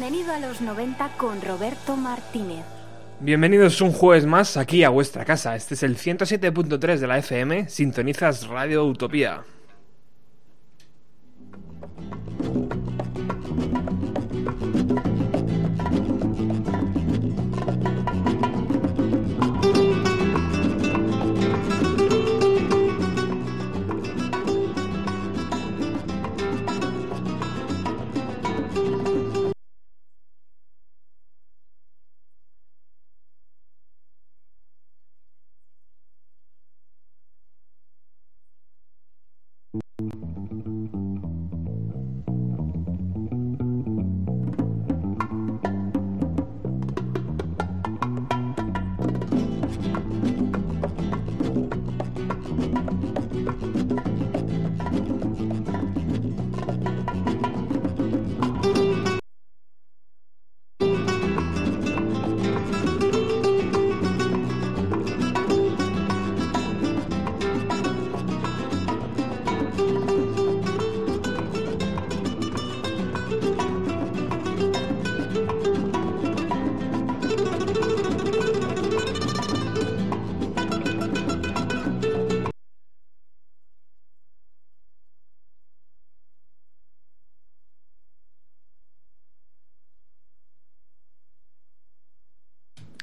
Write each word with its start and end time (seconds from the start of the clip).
Bienvenido 0.00 0.32
a 0.32 0.38
los 0.38 0.60
90 0.60 1.08
con 1.16 1.42
Roberto 1.42 1.96
Martínez. 1.96 2.64
Bienvenidos 3.18 3.80
un 3.80 3.90
jueves 3.90 4.26
más 4.26 4.56
aquí 4.56 4.84
a 4.84 4.90
vuestra 4.90 5.24
casa. 5.24 5.56
Este 5.56 5.74
es 5.74 5.82
el 5.82 5.96
107.3 5.96 6.98
de 6.98 7.06
la 7.08 7.18
FM. 7.18 7.68
Sintonizas 7.68 8.46
Radio 8.46 8.84
Utopía. 8.84 9.42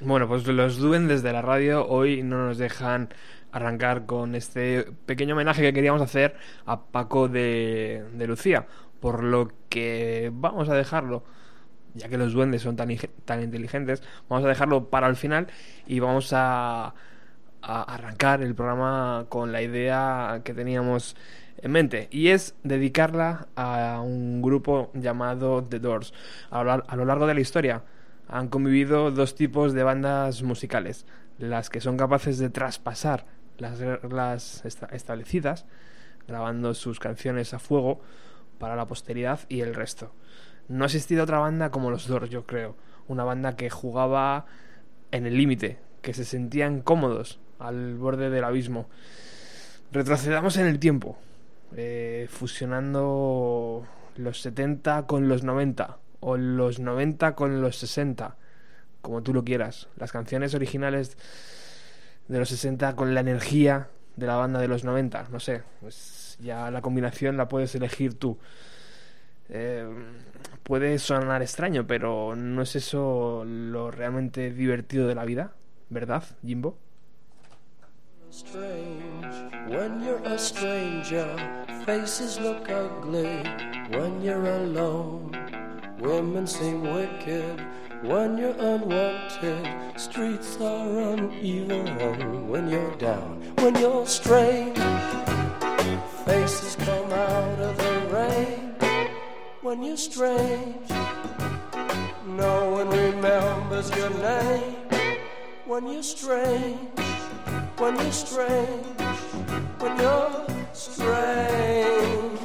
Bueno, 0.05 0.27
pues 0.27 0.45
los 0.45 0.77
duendes 0.77 1.23
de 1.23 1.33
la 1.33 1.41
radio 1.41 1.87
hoy 1.87 2.21
no 2.21 2.45
nos 2.45 2.59
dejan 2.59 3.09
arrancar 3.51 4.05
con 4.05 4.35
este 4.35 4.83
pequeño 5.07 5.33
homenaje 5.33 5.63
que 5.63 5.73
queríamos 5.73 5.99
hacer 5.99 6.35
a 6.67 6.79
Paco 6.79 7.27
de, 7.27 8.05
Lucía, 8.27 8.67
por 8.99 9.23
lo 9.23 9.49
que 9.67 10.29
vamos 10.31 10.69
a 10.69 10.75
dejarlo, 10.75 11.23
ya 11.95 12.07
que 12.07 12.19
los 12.19 12.33
duendes 12.33 12.61
son 12.61 12.75
tan, 12.75 12.95
tan 13.25 13.41
inteligentes, 13.41 14.03
vamos 14.29 14.45
a 14.45 14.47
dejarlo 14.47 14.91
para 14.91 15.07
el 15.07 15.15
final 15.15 15.47
y 15.87 15.99
vamos 15.99 16.33
a, 16.33 16.93
a 17.63 17.81
arrancar 17.81 18.43
el 18.43 18.53
programa 18.53 19.25
con 19.27 19.51
la 19.51 19.63
idea 19.63 20.41
que 20.45 20.53
teníamos 20.53 21.15
en 21.57 21.71
mente 21.71 22.09
y 22.11 22.27
es 22.27 22.53
dedicarla 22.61 23.47
a 23.55 24.01
un 24.01 24.43
grupo 24.43 24.91
llamado 24.93 25.63
The 25.63 25.79
Doors 25.79 26.13
a 26.51 26.63
lo 26.95 27.05
largo 27.05 27.25
de 27.25 27.33
la 27.33 27.41
historia 27.41 27.81
han 28.27 28.47
convivido 28.47 29.11
dos 29.11 29.35
tipos 29.35 29.73
de 29.73 29.83
bandas 29.83 30.41
musicales, 30.43 31.05
las 31.37 31.69
que 31.69 31.81
son 31.81 31.97
capaces 31.97 32.37
de 32.37 32.49
traspasar 32.49 33.25
las 33.57 33.79
reglas 33.79 34.63
establecidas, 34.91 35.65
grabando 36.27 36.73
sus 36.73 36.99
canciones 36.99 37.53
a 37.53 37.59
fuego 37.59 38.01
para 38.59 38.75
la 38.75 38.87
posteridad 38.87 39.41
y 39.47 39.61
el 39.61 39.75
resto. 39.75 40.13
No 40.67 40.83
ha 40.83 40.87
existido 40.87 41.23
otra 41.23 41.39
banda 41.39 41.69
como 41.69 41.91
los 41.91 42.07
Doors, 42.07 42.29
yo 42.29 42.45
creo, 42.45 42.75
una 43.07 43.23
banda 43.23 43.55
que 43.55 43.69
jugaba 43.69 44.45
en 45.11 45.25
el 45.25 45.37
límite, 45.37 45.79
que 46.01 46.13
se 46.13 46.25
sentían 46.25 46.81
cómodos 46.81 47.39
al 47.59 47.95
borde 47.95 48.29
del 48.29 48.43
abismo. 48.43 48.89
Retrocedamos 49.91 50.57
en 50.57 50.65
el 50.65 50.79
tiempo, 50.79 51.17
eh, 51.75 52.27
fusionando 52.29 53.85
los 54.17 54.41
70 54.41 55.05
con 55.05 55.27
los 55.27 55.43
90 55.43 55.99
o 56.19 56.37
los 56.37 56.79
90 56.79 57.35
con 57.35 57.61
los 57.61 57.77
60, 57.77 58.35
como 59.01 59.23
tú 59.23 59.33
lo 59.33 59.43
quieras. 59.43 59.87
Las 59.97 60.11
canciones 60.11 60.53
originales 60.53 61.17
de 62.27 62.39
los 62.39 62.49
60 62.49 62.95
con 62.95 63.13
la 63.13 63.21
energía 63.21 63.89
de 64.15 64.27
la 64.27 64.35
banda 64.35 64.59
de 64.59 64.67
los 64.67 64.83
90, 64.83 65.27
no 65.31 65.39
sé, 65.39 65.63
pues 65.81 66.37
ya 66.39 66.71
la 66.71 66.81
combinación 66.81 67.37
la 67.37 67.47
puedes 67.47 67.75
elegir 67.75 68.17
tú. 68.17 68.37
Eh, 69.49 69.87
puede 70.63 70.97
sonar 70.99 71.41
extraño, 71.41 71.85
pero 71.85 72.35
no 72.35 72.61
es 72.61 72.75
eso 72.75 73.43
lo 73.45 73.91
realmente 73.91 74.51
divertido 74.51 75.07
de 75.07 75.15
la 75.15 75.25
vida, 75.25 75.53
¿verdad, 75.89 76.23
Jimbo? 76.43 76.77
when 79.69 80.03
you're 80.03 80.21
a 80.25 80.37
stranger, 80.37 81.25
faces 81.85 82.37
look 82.39 82.69
ugly 82.69 83.43
when 83.91 84.21
you're 84.21 84.45
alone. 84.45 85.64
Women 85.99 86.45
seem 86.45 86.81
wicked 86.81 87.61
when 88.03 88.37
you're 88.37 88.55
unwanted. 88.59 89.67
Streets 89.95 90.59
are 90.59 90.99
uneven 91.13 92.47
when 92.49 92.67
you're 92.67 92.95
down, 92.97 93.41
when 93.59 93.75
you're 93.75 94.05
strange. 94.05 94.77
Faces 96.25 96.75
come 96.75 97.13
out 97.13 97.59
of 97.59 97.77
the 97.77 98.07
rain 98.13 98.75
when 99.61 99.83
you're 99.83 99.95
strange. 99.95 100.89
No 102.27 102.71
one 102.71 102.89
remembers 102.89 103.89
your 103.95 104.09
name 104.09 104.75
when 105.65 105.87
you're 105.87 106.03
strange. 106.03 106.77
When 107.77 107.95
you're 107.95 108.11
strange, 108.11 108.85
when 109.79 109.97
you're 109.99 110.45
strange. 110.73 112.44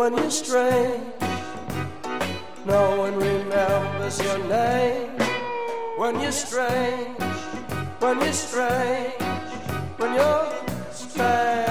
When 0.00 0.16
you're 0.16 0.30
strange. 0.30 1.02
No 2.64 2.98
one 2.98 3.16
remembers 3.16 4.18
your 4.22 4.38
name 4.48 5.10
when 5.98 6.20
you're 6.20 6.32
strange, 6.32 7.18
when 7.98 8.20
you're 8.20 8.32
strange, 8.32 9.12
when 9.98 10.14
you're 10.14 10.52
strange. 10.90 11.69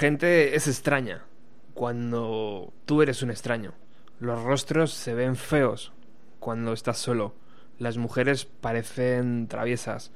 Gente 0.00 0.56
es 0.56 0.66
extraña. 0.66 1.26
cuando 1.74 2.72
tú 2.86 3.02
eres 3.02 3.22
un 3.22 3.30
extraño. 3.30 3.74
Los 4.18 4.42
rostros 4.42 4.92
se 4.92 5.14
ven 5.14 5.36
feos 5.36 5.92
cuando 6.38 6.72
estás 6.72 6.98
solo. 6.98 7.34
Las 7.78 7.98
mujeres 7.98 8.46
parecen 8.46 9.46
traviesas 9.46 10.10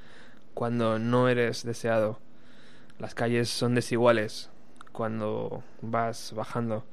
cuando 0.54 0.98
no 0.98 1.28
eres 1.28 1.64
deseado. 1.64 2.18
Las 2.98 3.14
calles 3.14 3.50
son 3.50 3.74
desiguales 3.74 4.50
cuando 4.92 5.62
vas 5.82 6.32
bajando. 6.34 6.84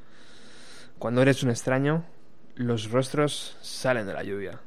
Cuando 0.99 1.21
eres 1.21 1.43
un 1.43 1.49
extraño, 1.49 2.03
los 2.55 2.91
rostros 2.91 3.57
salen 3.61 4.05
de 4.05 4.13
la 4.13 4.23
lluvia. 4.23 4.59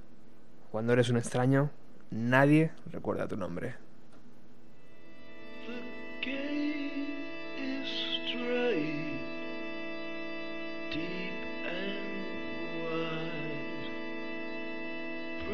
Cuando 0.70 0.94
eres 0.94 1.11
un 1.11 1.19
extraño, 1.19 1.70
nadie 2.11 2.73
recuerda 2.91 3.29
tu 3.29 3.37
nombre. 3.37 3.75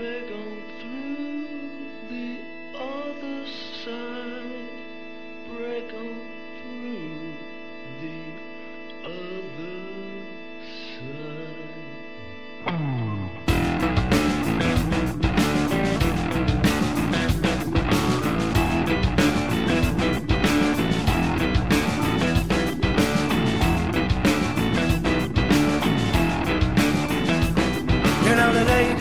we're 0.01 0.23
going 0.23 0.50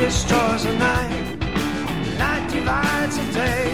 destroys 0.10 0.64
the 0.64 0.74
night, 0.74 1.40
night 2.18 2.52
divides 2.52 3.16
the 3.16 3.26
day. 3.32 3.66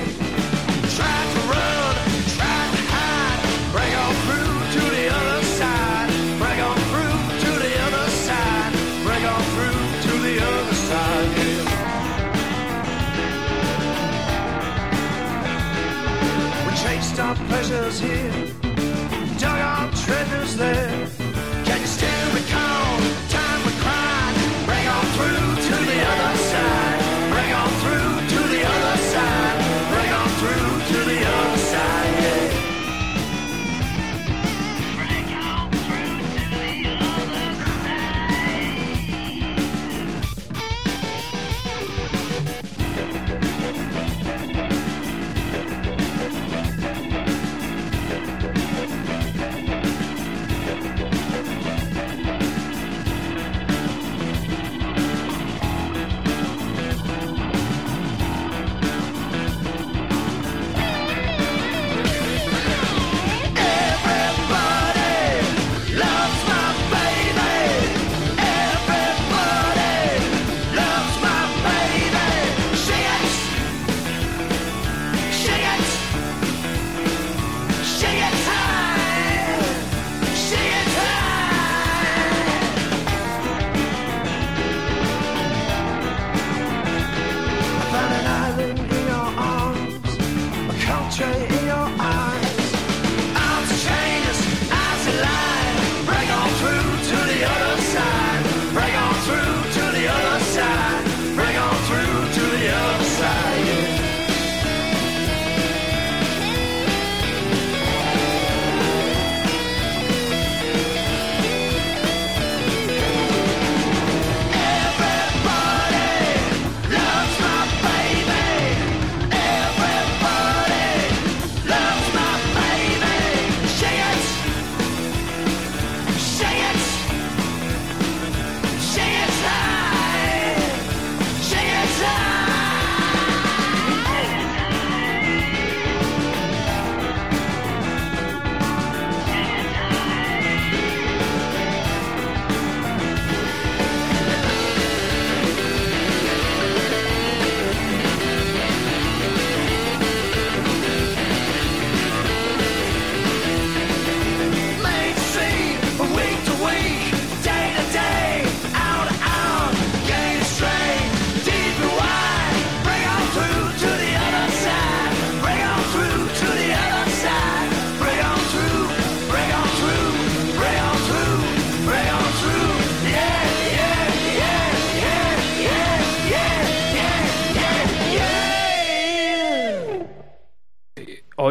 Try 0.97 1.17
to 1.33 1.39
run, 1.53 1.95
try 2.35 2.59
to 2.75 2.81
hide, 2.93 3.41
break 3.71 3.93
on 4.03 4.13
through 4.25 4.55
to 4.75 4.81
the 4.95 5.05
other 5.19 5.41
side, 5.59 6.11
break 6.41 6.59
on 6.69 6.77
through 6.91 7.19
to 7.43 7.51
the 7.63 7.73
other 7.87 8.07
side, 8.27 8.71
break 9.05 9.23
on 9.33 9.43
through 9.53 9.81
to 10.07 10.13
the 10.27 10.35
other 10.49 10.75
side. 10.89 11.27
Yeah. 11.39 11.63
We 16.67 16.71
chased 16.83 17.17
our 17.17 17.35
pleasures 17.47 17.97
here, 18.01 18.44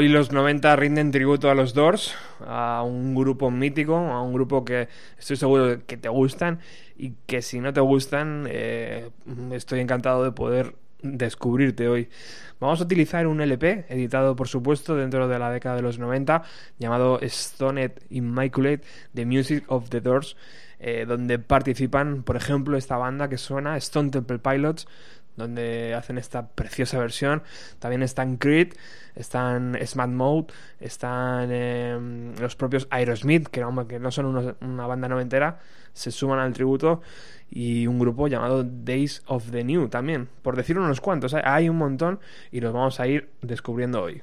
Hoy 0.04 0.10
los 0.10 0.32
90 0.32 0.76
rinden 0.76 1.10
tributo 1.12 1.50
a 1.50 1.54
los 1.54 1.72
Doors, 1.72 2.14
a 2.46 2.82
un 2.82 3.14
grupo 3.14 3.50
mítico, 3.50 3.96
a 3.96 4.20
un 4.20 4.34
grupo 4.34 4.62
que 4.62 4.86
estoy 5.18 5.36
seguro 5.38 5.78
que 5.86 5.96
te 5.96 6.10
gustan 6.10 6.60
y 6.94 7.14
que 7.24 7.40
si 7.40 7.58
no 7.58 7.72
te 7.72 7.80
gustan, 7.80 8.46
eh, 8.50 9.08
estoy 9.52 9.80
encantado 9.80 10.22
de 10.22 10.32
poder 10.32 10.74
descubrirte 11.00 11.88
hoy. 11.88 12.10
Vamos 12.60 12.82
a 12.82 12.84
utilizar 12.84 13.26
un 13.26 13.40
LP 13.40 13.86
editado, 13.88 14.36
por 14.36 14.46
supuesto, 14.46 14.94
dentro 14.94 15.26
de 15.26 15.38
la 15.38 15.50
década 15.50 15.76
de 15.76 15.82
los 15.82 15.98
90, 15.98 16.42
llamado 16.78 17.18
Stoned 17.22 17.92
Immaculate, 18.10 18.82
The 19.14 19.24
Music 19.24 19.64
of 19.68 19.88
the 19.88 20.02
Doors, 20.02 20.36
eh, 20.80 21.06
donde 21.08 21.38
participan, 21.38 22.24
por 22.24 22.36
ejemplo, 22.36 22.76
esta 22.76 22.98
banda 22.98 23.30
que 23.30 23.38
suena, 23.38 23.78
Stone 23.78 24.10
Temple 24.10 24.38
Pilots, 24.38 24.86
donde 25.36 25.94
hacen 25.94 26.18
esta 26.18 26.48
preciosa 26.48 26.98
versión. 26.98 27.42
También 27.78 28.02
están 28.02 28.36
Creed, 28.36 28.74
están 29.14 29.78
Smart 29.84 30.10
Mode, 30.10 30.52
están 30.80 31.48
eh, 31.50 32.32
los 32.40 32.56
propios 32.56 32.86
Aerosmith, 32.90 33.48
que 33.48 33.64
que 33.88 33.98
no 33.98 34.10
son 34.10 34.56
una 34.60 34.86
banda 34.86 35.08
noventera, 35.08 35.60
se 35.92 36.10
suman 36.10 36.38
al 36.38 36.52
tributo, 36.52 37.02
y 37.50 37.86
un 37.86 37.98
grupo 37.98 38.26
llamado 38.28 38.64
Days 38.64 39.22
of 39.26 39.50
the 39.50 39.62
New 39.64 39.88
también, 39.88 40.28
por 40.42 40.56
decir 40.56 40.78
unos 40.78 41.00
cuantos. 41.00 41.34
Hay 41.34 41.68
un 41.68 41.76
montón 41.76 42.20
y 42.50 42.60
los 42.60 42.72
vamos 42.72 42.98
a 43.00 43.06
ir 43.06 43.30
descubriendo 43.42 44.02
hoy. 44.02 44.22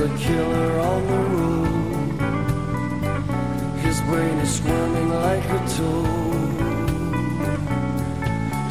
A 0.00 0.08
killer 0.16 0.80
on 0.80 1.06
the 1.06 1.18
room. 1.36 2.18
His 3.80 4.00
brain 4.02 4.38
is 4.38 4.54
squirming 4.56 5.10
like 5.10 5.44
a 5.44 5.58
toad. 5.76 6.58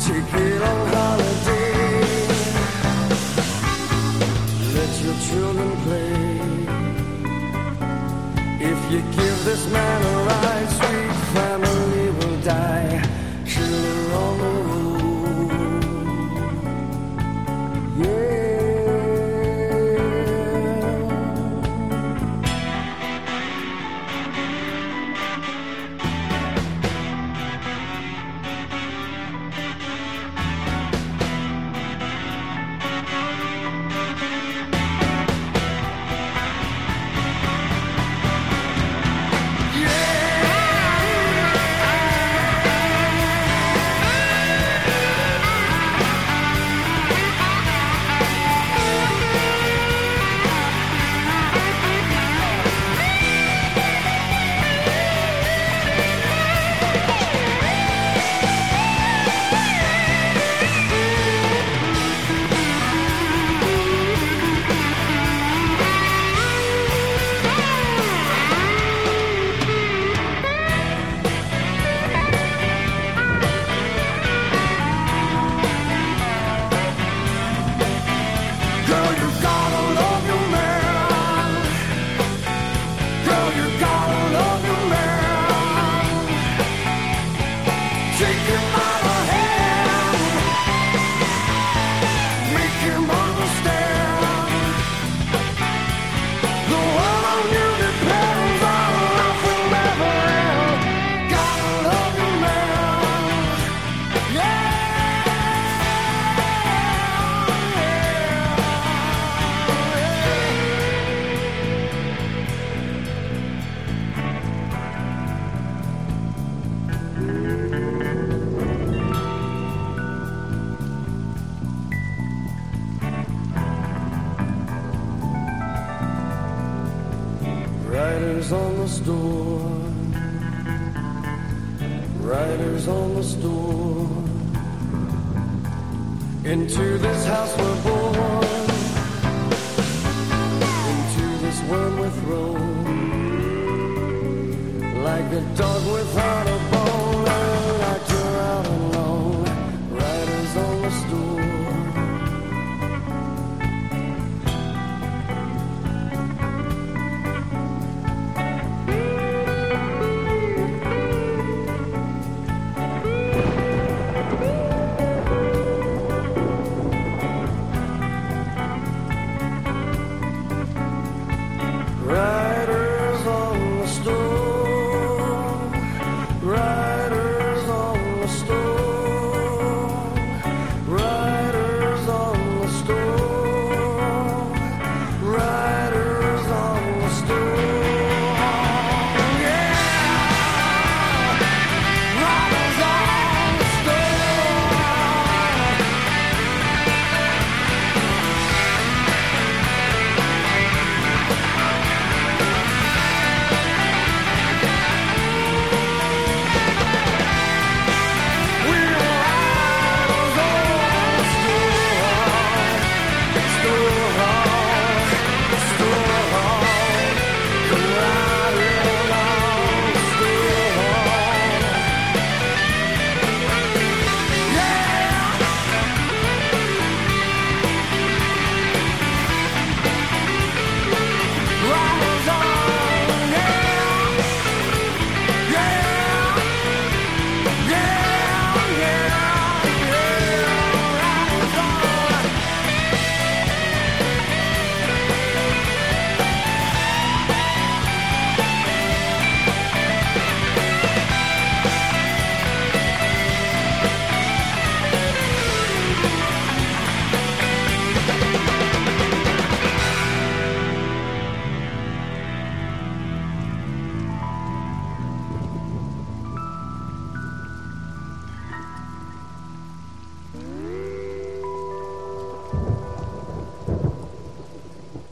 Take 0.07 0.33
it 0.33 0.61
on 0.61 0.87
holiday. 0.95 2.27
Let 4.73 4.91
your 5.03 5.17
children 5.27 5.71
play. 5.85 6.13
If 8.71 8.79
you 8.91 8.99
give 9.01 9.45
this 9.45 9.63
man 9.71 10.01
a 10.01 10.15
ride, 10.29 10.88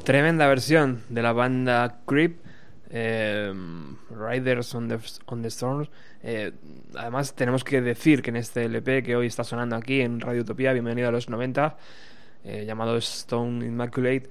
Tremenda 0.07 0.47
versión 0.47 1.03
de 1.09 1.21
la 1.21 1.33
banda 1.33 1.99
Creep, 2.05 2.39
eh, 2.89 3.53
Riders 4.09 4.73
on 4.73 4.87
the, 4.87 4.99
on 5.25 5.41
the 5.41 5.49
Storms. 5.49 5.89
Eh, 6.23 6.53
además, 6.95 7.35
tenemos 7.35 7.65
que 7.65 7.81
decir 7.81 8.21
que 8.21 8.29
en 8.29 8.37
este 8.37 8.63
LP 8.63 9.03
que 9.03 9.17
hoy 9.17 9.27
está 9.27 9.43
sonando 9.43 9.75
aquí 9.75 9.99
en 9.99 10.21
Radio 10.21 10.43
Utopía, 10.43 10.71
bienvenido 10.71 11.09
a 11.09 11.11
los 11.11 11.27
90, 11.27 11.75
eh, 12.45 12.63
llamado 12.65 12.95
Stone 12.95 13.65
Immaculate, 13.65 14.29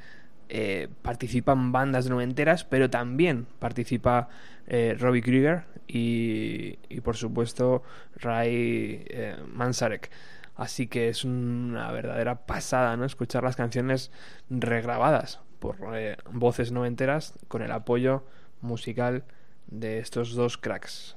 eh, 0.49 0.89
participan 1.03 1.73
bandas 1.73 2.09
noventeras, 2.09 2.65
pero 2.65 2.89
también 2.89 3.47
participa 3.59 4.31
Robbie 4.67 5.21
Krieger 5.21 5.65
y, 5.87 6.79
y, 6.89 7.03
por 7.03 7.19
supuesto 7.19 7.83
Ray 8.15 9.05
Manzarek. 9.53 10.11
Así 10.55 10.87
que 10.87 11.11
es 11.11 11.23
una 11.23 11.93
verdadera 11.93 12.47
pasada, 12.47 12.97
¿no? 12.97 13.05
Escuchar 13.05 13.43
las 13.43 13.57
canciones 13.57 14.11
regrabadas 14.49 15.41
por 15.59 15.77
eh, 15.95 16.17
voces 16.31 16.73
noventeras 16.73 17.35
con 17.49 17.63
el 17.63 17.73
apoyo 17.73 18.25
musical 18.61 19.25
de 19.67 19.99
estos 19.99 20.35
dos 20.35 20.57
cracks. 20.57 21.17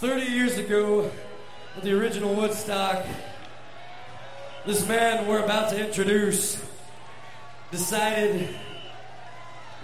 Thirty 0.00 0.30
years 0.30 0.58
ago, 0.58 1.10
at 1.76 1.82
the 1.82 1.92
original 1.92 2.32
Woodstock, 2.32 3.04
this 4.64 4.86
man 4.86 5.26
we're 5.26 5.42
about 5.42 5.70
to 5.70 5.84
introduce 5.84 6.64
decided 7.72 8.48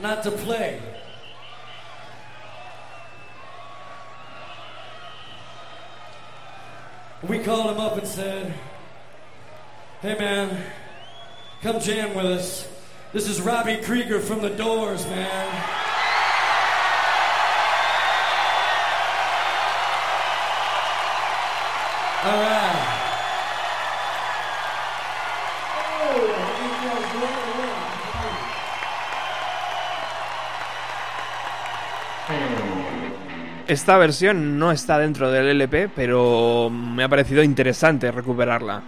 not 0.01 0.23
to 0.23 0.31
play. 0.31 0.81
We 7.29 7.39
called 7.39 7.71
him 7.71 7.81
up 7.81 7.97
and 7.97 8.07
said, 8.07 8.53
Hey 10.03 10.15
man, 10.19 10.63
come 11.63 11.81
jam 11.81 12.15
with 12.15 12.27
us. 12.27 12.69
This 13.15 13.29
is 13.29 13.41
Robbie 13.41 13.79
Krieger 13.79 14.21
from 14.21 14.43
the 14.43 14.51
Doors, 14.51 15.07
man. 15.07 15.49
All 22.25 22.41
right. 22.43 23.04
Esta 33.67 33.97
versión 33.97 34.59
no 34.59 34.73
está 34.73 34.99
dentro 34.99 35.31
del 35.31 35.49
LP, 35.49 35.89
pero 35.89 36.69
me 36.71 37.03
ha 37.03 37.09
parecido 37.09 37.43
interesante 37.43 38.11
recuperarla. 38.13 38.83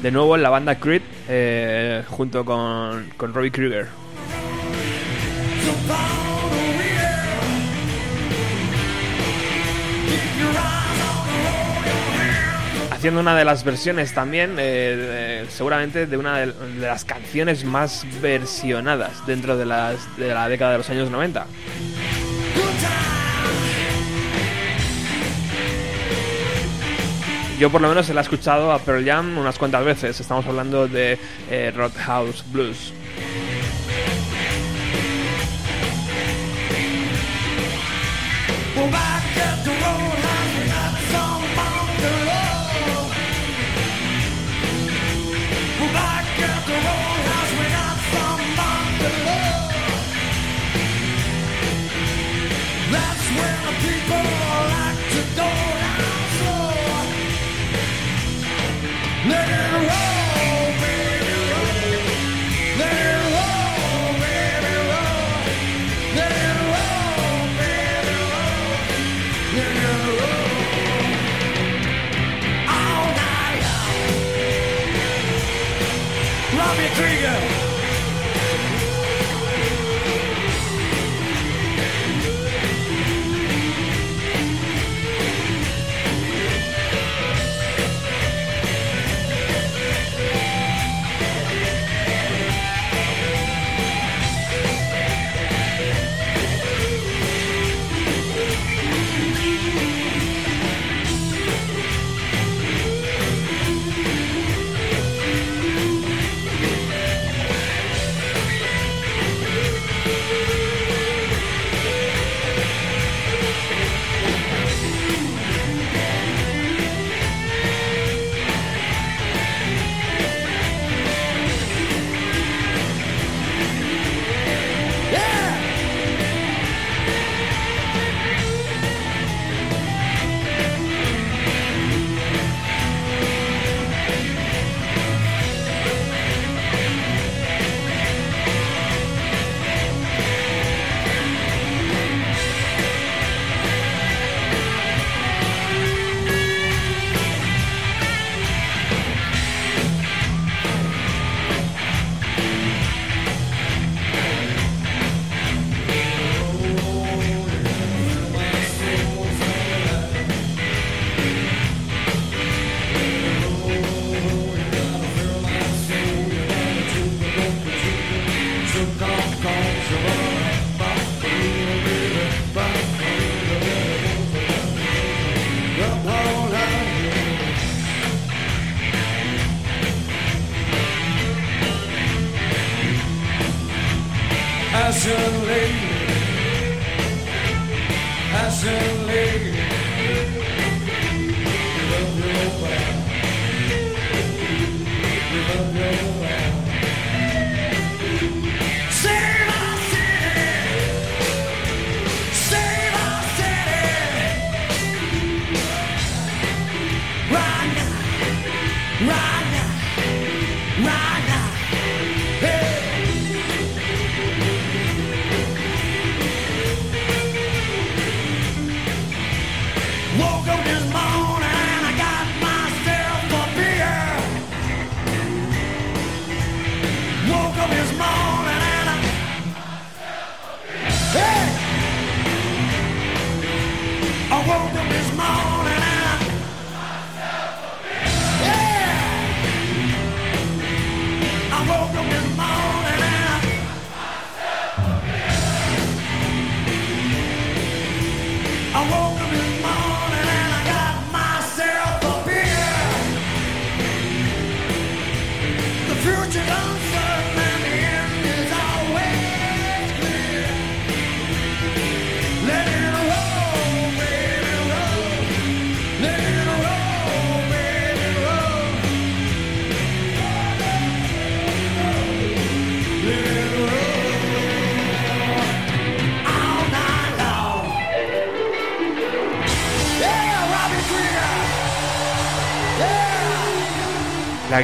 De 0.00 0.10
nuevo 0.10 0.36
en 0.36 0.42
la 0.42 0.48
banda 0.48 0.76
Creed, 0.76 1.02
eh, 1.28 2.02
junto 2.08 2.44
con, 2.46 3.10
con 3.16 3.34
Robbie 3.34 3.50
Krieger. 3.50 3.88
Haciendo 12.98 13.20
una 13.20 13.36
de 13.36 13.44
las 13.44 13.62
versiones 13.62 14.12
también, 14.12 14.56
eh, 14.58 15.46
seguramente 15.50 16.08
de 16.08 16.16
una 16.16 16.38
de, 16.38 16.46
de 16.46 16.84
las 16.84 17.04
canciones 17.04 17.64
más 17.64 18.04
versionadas 18.20 19.24
dentro 19.24 19.56
de, 19.56 19.66
las, 19.66 20.16
de 20.16 20.34
la 20.34 20.48
década 20.48 20.72
de 20.72 20.78
los 20.78 20.90
años 20.90 21.08
90. 21.08 21.46
Yo 27.60 27.70
por 27.70 27.80
lo 27.80 27.88
menos 27.88 28.06
se 28.06 28.14
la 28.14 28.20
he 28.20 28.24
escuchado 28.24 28.72
a 28.72 28.80
Pearl 28.80 29.04
Jam 29.04 29.38
unas 29.38 29.58
cuantas 29.58 29.84
veces. 29.84 30.18
Estamos 30.18 30.44
hablando 30.46 30.88
de 30.88 31.20
eh, 31.50 31.72
Roadhouse 31.74 32.44
Blues. 32.50 32.92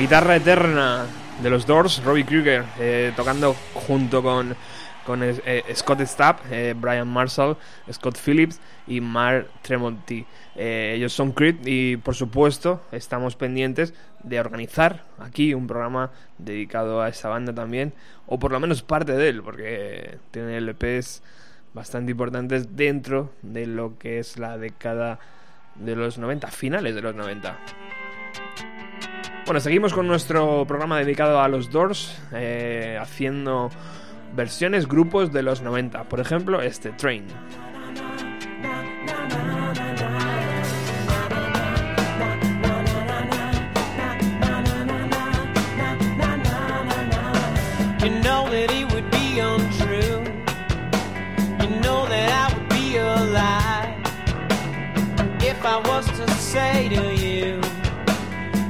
Guitarra 0.05 0.37
eterna 0.37 1.07
de 1.43 1.49
los 1.49 1.67
Doors, 1.67 2.05
Robbie 2.05 2.27
Krieger, 2.27 2.63
eh, 2.79 3.15
tocando 3.17 3.57
junto 3.73 4.23
con, 4.23 4.55
con 5.07 5.23
eh, 5.23 5.65
Scott 5.75 6.03
Stapp, 6.03 6.41
eh, 6.51 6.75
Brian 6.77 7.09
Marshall, 7.09 7.57
Scott 7.91 8.19
Phillips 8.23 8.61
y 8.87 9.01
Mark 9.01 9.49
Tremonti. 9.63 10.27
Eh, 10.57 10.93
ellos 10.95 11.15
son 11.15 11.33
Creed 11.33 11.57
y 11.65 11.97
por 11.97 12.15
supuesto 12.15 12.83
estamos 12.93 13.35
pendientes 13.35 13.95
de 14.23 14.39
organizar 14.39 15.07
aquí 15.21 15.55
un 15.55 15.67
programa 15.67 16.11
dedicado 16.37 17.01
a 17.01 17.09
esa 17.09 17.31
banda 17.31 17.55
también, 17.55 17.95
o 18.27 18.39
por 18.39 18.53
lo 18.53 18.61
menos 18.61 18.83
parte 18.83 19.13
de 19.13 19.31
él, 19.31 19.43
porque 19.43 20.19
tiene 20.33 20.61
LPs 20.61 21.23
bastante 21.73 22.11
importantes 22.11 22.77
dentro 22.77 23.33
de 23.41 23.67
lo 23.67 23.99
que 23.99 24.19
es 24.19 24.39
la 24.39 24.59
década 24.59 25.19
de 25.77 25.97
los 25.97 26.19
90, 26.19 26.49
finales 26.49 26.95
de 26.95 27.01
los 27.01 27.15
90. 27.15 27.57
Bueno, 29.47 29.61
seguimos 29.61 29.93
con 29.93 30.07
nuestro 30.07 30.65
programa 30.67 30.99
dedicado 30.99 31.39
a 31.41 31.49
los 31.49 31.71
Doors, 31.71 32.17
eh, 32.33 32.99
haciendo 32.99 33.71
versiones, 34.35 34.89
grupos 34.89 35.33
de 35.33 35.43
los 35.43 35.61
90. 35.61 36.05
Por 36.05 36.21
ejemplo, 36.21 36.63
este 36.63 36.93
Train. 36.93 37.27
You 48.01 48.11
know 48.23 48.49
that 48.51 48.71
it 48.71 48.91
would 48.93 49.11
be 49.11 49.41
untrue. 49.41 50.25
You 51.61 51.81
know 51.81 52.07
that 52.07 52.31
I 52.33 52.55
would 52.55 52.69
be 52.71 52.97
a 52.97 53.15
lie 53.33 53.97
if 55.41 55.65
I 55.65 55.77
was 55.89 56.07
to 56.07 56.31
say 56.33 56.89
to 56.89 57.15
you, 57.15 57.61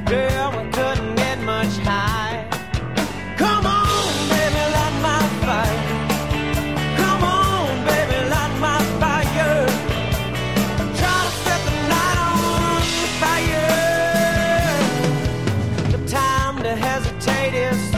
girl, 0.05 0.64
to 16.65 16.75
hesitate 16.75 17.53
is 17.53 17.94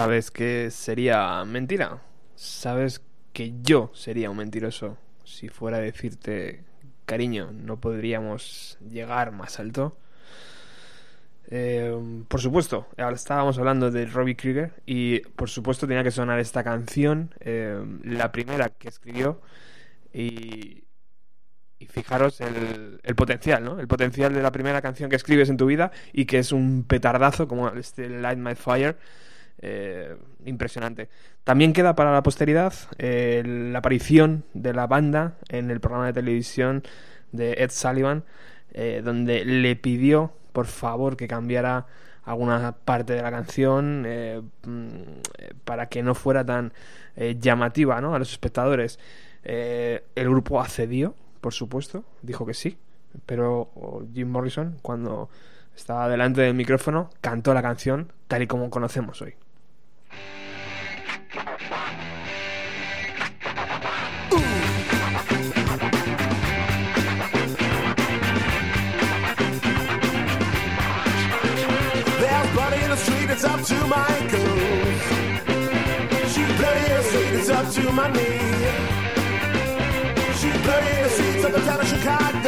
Sabes 0.00 0.30
que 0.30 0.70
sería 0.70 1.44
mentira. 1.44 2.00
Sabes 2.34 3.02
que 3.34 3.52
yo 3.60 3.90
sería 3.92 4.30
un 4.30 4.38
mentiroso 4.38 4.96
si 5.24 5.50
fuera 5.50 5.76
a 5.76 5.80
decirte, 5.80 6.64
cariño, 7.04 7.50
no 7.52 7.78
podríamos 7.78 8.78
llegar 8.88 9.30
más 9.30 9.60
alto. 9.60 9.98
Eh, 11.50 12.24
por 12.28 12.40
supuesto, 12.40 12.86
ahora 12.96 13.14
estábamos 13.14 13.58
hablando 13.58 13.90
de 13.90 14.06
Robbie 14.06 14.36
Krieger 14.36 14.72
y 14.86 15.20
por 15.20 15.50
supuesto 15.50 15.86
tenía 15.86 16.02
que 16.02 16.12
sonar 16.12 16.38
esta 16.38 16.64
canción, 16.64 17.34
eh, 17.40 17.84
la 18.02 18.32
primera 18.32 18.70
que 18.70 18.88
escribió 18.88 19.42
y, 20.14 20.84
y 21.78 21.86
fijaros 21.88 22.40
el, 22.40 23.00
el 23.02 23.14
potencial, 23.14 23.62
¿no? 23.64 23.78
El 23.78 23.86
potencial 23.86 24.32
de 24.32 24.40
la 24.40 24.50
primera 24.50 24.80
canción 24.80 25.10
que 25.10 25.16
escribes 25.16 25.50
en 25.50 25.58
tu 25.58 25.66
vida 25.66 25.92
y 26.14 26.24
que 26.24 26.38
es 26.38 26.52
un 26.52 26.84
petardazo 26.84 27.46
como 27.46 27.68
este 27.68 28.08
Light 28.08 28.38
My 28.38 28.54
Fire. 28.54 28.96
Eh, 29.62 30.16
impresionante. 30.46 31.10
También 31.44 31.74
queda 31.74 31.94
para 31.94 32.12
la 32.12 32.22
posteridad 32.22 32.72
eh, 32.96 33.42
la 33.44 33.80
aparición 33.80 34.44
de 34.54 34.72
la 34.72 34.86
banda 34.86 35.36
en 35.48 35.70
el 35.70 35.80
programa 35.80 36.06
de 36.06 36.14
televisión 36.14 36.82
de 37.32 37.52
Ed 37.52 37.70
Sullivan, 37.70 38.24
eh, 38.72 39.02
donde 39.04 39.44
le 39.44 39.76
pidió 39.76 40.32
por 40.52 40.66
favor 40.66 41.16
que 41.16 41.28
cambiara 41.28 41.86
alguna 42.24 42.72
parte 42.72 43.12
de 43.12 43.20
la 43.20 43.30
canción 43.30 44.06
mm, 44.62 44.90
para 45.64 45.90
que 45.90 46.02
no 46.02 46.14
fuera 46.14 46.44
tan 46.44 46.72
llamativa 47.38 48.00
¿no? 48.00 48.14
a 48.14 48.18
los 48.18 48.32
espectadores. 48.32 48.98
El 49.42 50.00
grupo 50.16 50.60
accedió, 50.60 51.14
por 51.40 51.52
supuesto, 51.52 52.04
dijo 52.22 52.46
que 52.46 52.54
sí, 52.54 52.78
pero 53.26 53.70
oh, 53.74 54.02
Jim 54.14 54.28
Morrison, 54.28 54.78
cuando 54.82 55.28
estaba 55.76 56.08
delante 56.08 56.40
del 56.42 56.54
micrófono, 56.54 57.10
cantó 57.20 57.52
la 57.54 57.62
canción 57.62 58.12
tal 58.26 58.42
y 58.42 58.46
como 58.46 58.70
conocemos 58.70 59.20
hoy. 59.22 59.34
It's 73.30 73.44
up 73.44 73.62
to 73.62 73.86
my 73.86 74.06
ankles. 74.18 75.02
She's 76.32 76.52
bloody 76.58 76.84
in 76.90 76.96
the 76.96 77.02
street, 77.02 77.34
it's 77.38 77.48
up 77.48 77.70
to 77.72 77.92
my 77.92 78.08
knee. 78.12 78.38
She's 80.40 80.58
bloody 80.62 80.96
in 80.96 81.02
the 81.04 81.10
streets 81.10 81.44
of 81.44 81.52
the 81.52 81.60
town 81.60 81.80
of 81.80 81.88
Chicago. 81.88 82.39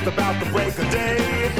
Just 0.00 0.14
about 0.14 0.42
the 0.42 0.50
break 0.50 0.78
of 0.78 0.90
day. 0.90 1.50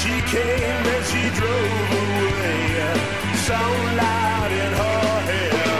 She 0.00 0.20
came 0.32 0.84
and 0.94 1.04
she 1.10 1.30
drove 1.38 1.90
away. 2.02 2.92
Sunlight 3.46 4.52
in 4.52 4.72
her 4.80 5.20
hair. 5.30 5.76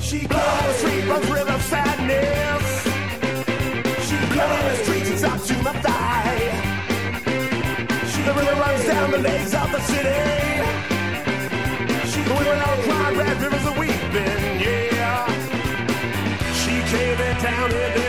She 0.00 0.20
called 0.28 0.64
the 0.68 0.74
street 0.74 1.04
runs 1.08 1.24
river 1.34 1.52
of 1.52 1.62
sadness. 1.62 2.66
She 4.06 4.16
blood 4.32 4.64
the 4.70 4.76
streets, 4.84 5.24
up 5.24 5.40
to 5.42 5.54
my 5.64 5.72
thigh. 5.82 6.38
She 8.10 8.22
the 8.22 8.34
river 8.34 8.54
runs 8.54 8.84
down 8.86 9.10
the 9.10 9.18
legs 9.18 9.52
of 9.52 9.72
the 9.72 9.80
city. 9.80 10.22
She 12.10 12.22
the 12.22 12.60
all 12.60 12.78
cry, 12.86 13.10
red 13.16 13.42
rivers 13.42 13.66
are 13.66 13.78
weeping, 13.80 14.60
yeah. 14.62 15.26
She 16.60 16.74
came 16.92 17.20
in 17.20 17.36
town 17.38 17.72
and 17.72 18.07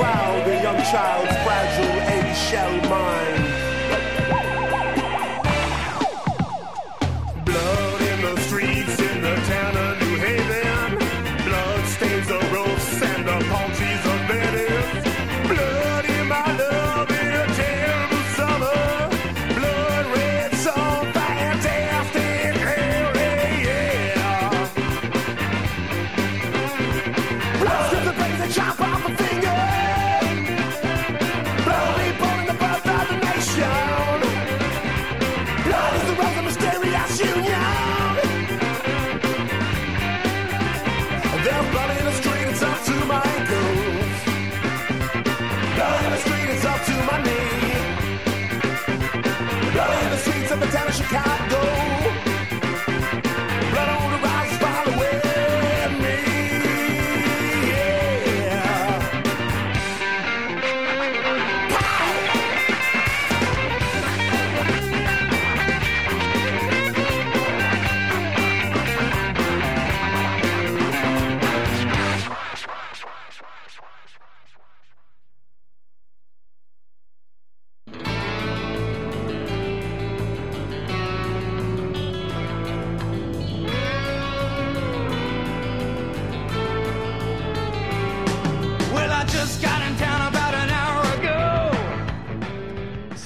crowd 0.00 0.46
the 0.46 0.54
young 0.62 0.82
child's 0.90 1.36
fragile 1.44 2.00
eggshell 2.08 2.88
mind. 2.88 3.19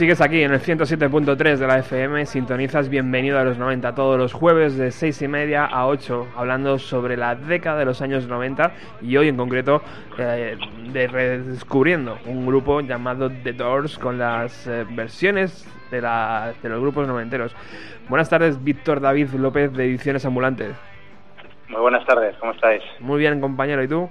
Sigues 0.04 0.20
aquí 0.20 0.42
en 0.42 0.52
el 0.52 0.60
107.3 0.60 1.56
de 1.56 1.66
la 1.66 1.78
FM, 1.78 2.26
sintonizas 2.26 2.90
Bienvenido 2.90 3.38
a 3.38 3.42
los 3.44 3.56
90 3.56 3.94
todos 3.94 4.18
los 4.18 4.34
jueves 4.34 4.76
de 4.76 4.90
6 4.90 5.22
y 5.22 5.28
media 5.28 5.64
a 5.64 5.86
8, 5.86 6.26
hablando 6.36 6.78
sobre 6.78 7.16
la 7.16 7.34
década 7.34 7.78
de 7.78 7.86
los 7.86 8.02
años 8.02 8.28
90 8.28 8.70
y 9.00 9.16
hoy 9.16 9.28
en 9.28 9.38
concreto 9.38 9.80
eh, 10.18 10.58
de 10.92 11.06
redescubriendo 11.06 12.18
un 12.26 12.44
grupo 12.44 12.82
llamado 12.82 13.30
The 13.30 13.54
Doors 13.54 13.98
con 13.98 14.18
las 14.18 14.66
eh, 14.66 14.84
versiones 14.90 15.66
de, 15.90 16.02
la- 16.02 16.52
de 16.62 16.68
los 16.68 16.82
grupos 16.82 17.08
noventeros. 17.08 17.56
Buenas 18.10 18.28
tardes, 18.28 18.62
Víctor 18.62 19.00
David 19.00 19.28
López 19.30 19.72
de 19.72 19.86
Ediciones 19.86 20.26
Ambulantes. 20.26 20.76
Muy 21.68 21.80
buenas 21.80 22.04
tardes, 22.04 22.36
¿cómo 22.40 22.52
estáis? 22.52 22.82
Muy 23.00 23.18
bien, 23.20 23.40
compañero, 23.40 23.82
¿y 23.82 23.88
tú? 23.88 24.10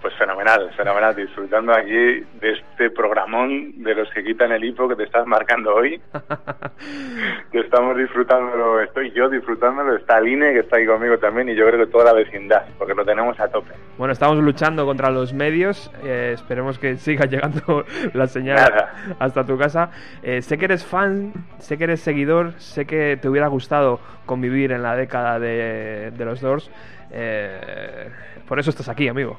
Pues 0.00 0.14
fenomenal. 0.14 0.70
fenomenal, 0.76 1.14
disfrutando 1.16 1.72
aquí 1.72 1.92
de 2.40 2.52
este 2.52 2.90
programón 2.90 3.82
de 3.82 3.96
los 3.96 4.08
que 4.12 4.22
quitan 4.22 4.52
el 4.52 4.64
hipo 4.64 4.88
que 4.88 4.94
te 4.94 5.02
estás 5.02 5.26
marcando 5.26 5.74
hoy. 5.74 6.00
que 7.52 7.58
estamos 7.60 7.96
disfrutándolo, 7.96 8.80
estoy 8.80 9.10
yo 9.10 9.28
disfrutándolo, 9.28 9.96
está 9.96 10.16
Aline 10.18 10.52
que 10.52 10.60
está 10.60 10.76
ahí 10.76 10.86
conmigo 10.86 11.18
también 11.18 11.48
y 11.48 11.56
yo 11.56 11.66
creo 11.66 11.84
que 11.84 11.90
toda 11.90 12.04
la 12.04 12.12
vecindad, 12.12 12.64
porque 12.78 12.94
lo 12.94 13.04
tenemos 13.04 13.38
a 13.40 13.48
tope. 13.48 13.72
Bueno, 13.96 14.12
estamos 14.12 14.38
luchando 14.38 14.86
contra 14.86 15.10
los 15.10 15.32
medios. 15.32 15.90
eh, 16.04 16.30
esperemos 16.34 16.78
que 16.78 16.96
siga 16.96 17.26
llegando 17.30 17.84
la 18.14 18.26
señal 18.28 18.56
Nada. 18.56 18.92
hasta 19.18 19.44
tu 19.44 19.58
casa. 19.58 19.90
Eh, 20.22 20.42
sé 20.42 20.58
que 20.58 20.66
eres 20.66 20.84
fan, 20.84 21.32
sé 21.58 21.76
que 21.76 21.84
eres 21.84 22.00
seguidor, 22.00 22.52
sé 22.58 22.86
que 22.86 23.18
te 23.20 23.28
hubiera 23.28 23.48
gustado 23.48 23.98
convivir 24.26 24.70
en 24.70 24.82
la 24.84 24.94
década 24.94 25.40
de, 25.40 26.12
de 26.16 26.24
los 26.24 26.40
Doors. 26.40 26.70
eh, 27.10 28.10
por 28.46 28.58
eso 28.58 28.70
estás 28.70 28.88
aquí, 28.88 29.08
amigo. 29.08 29.36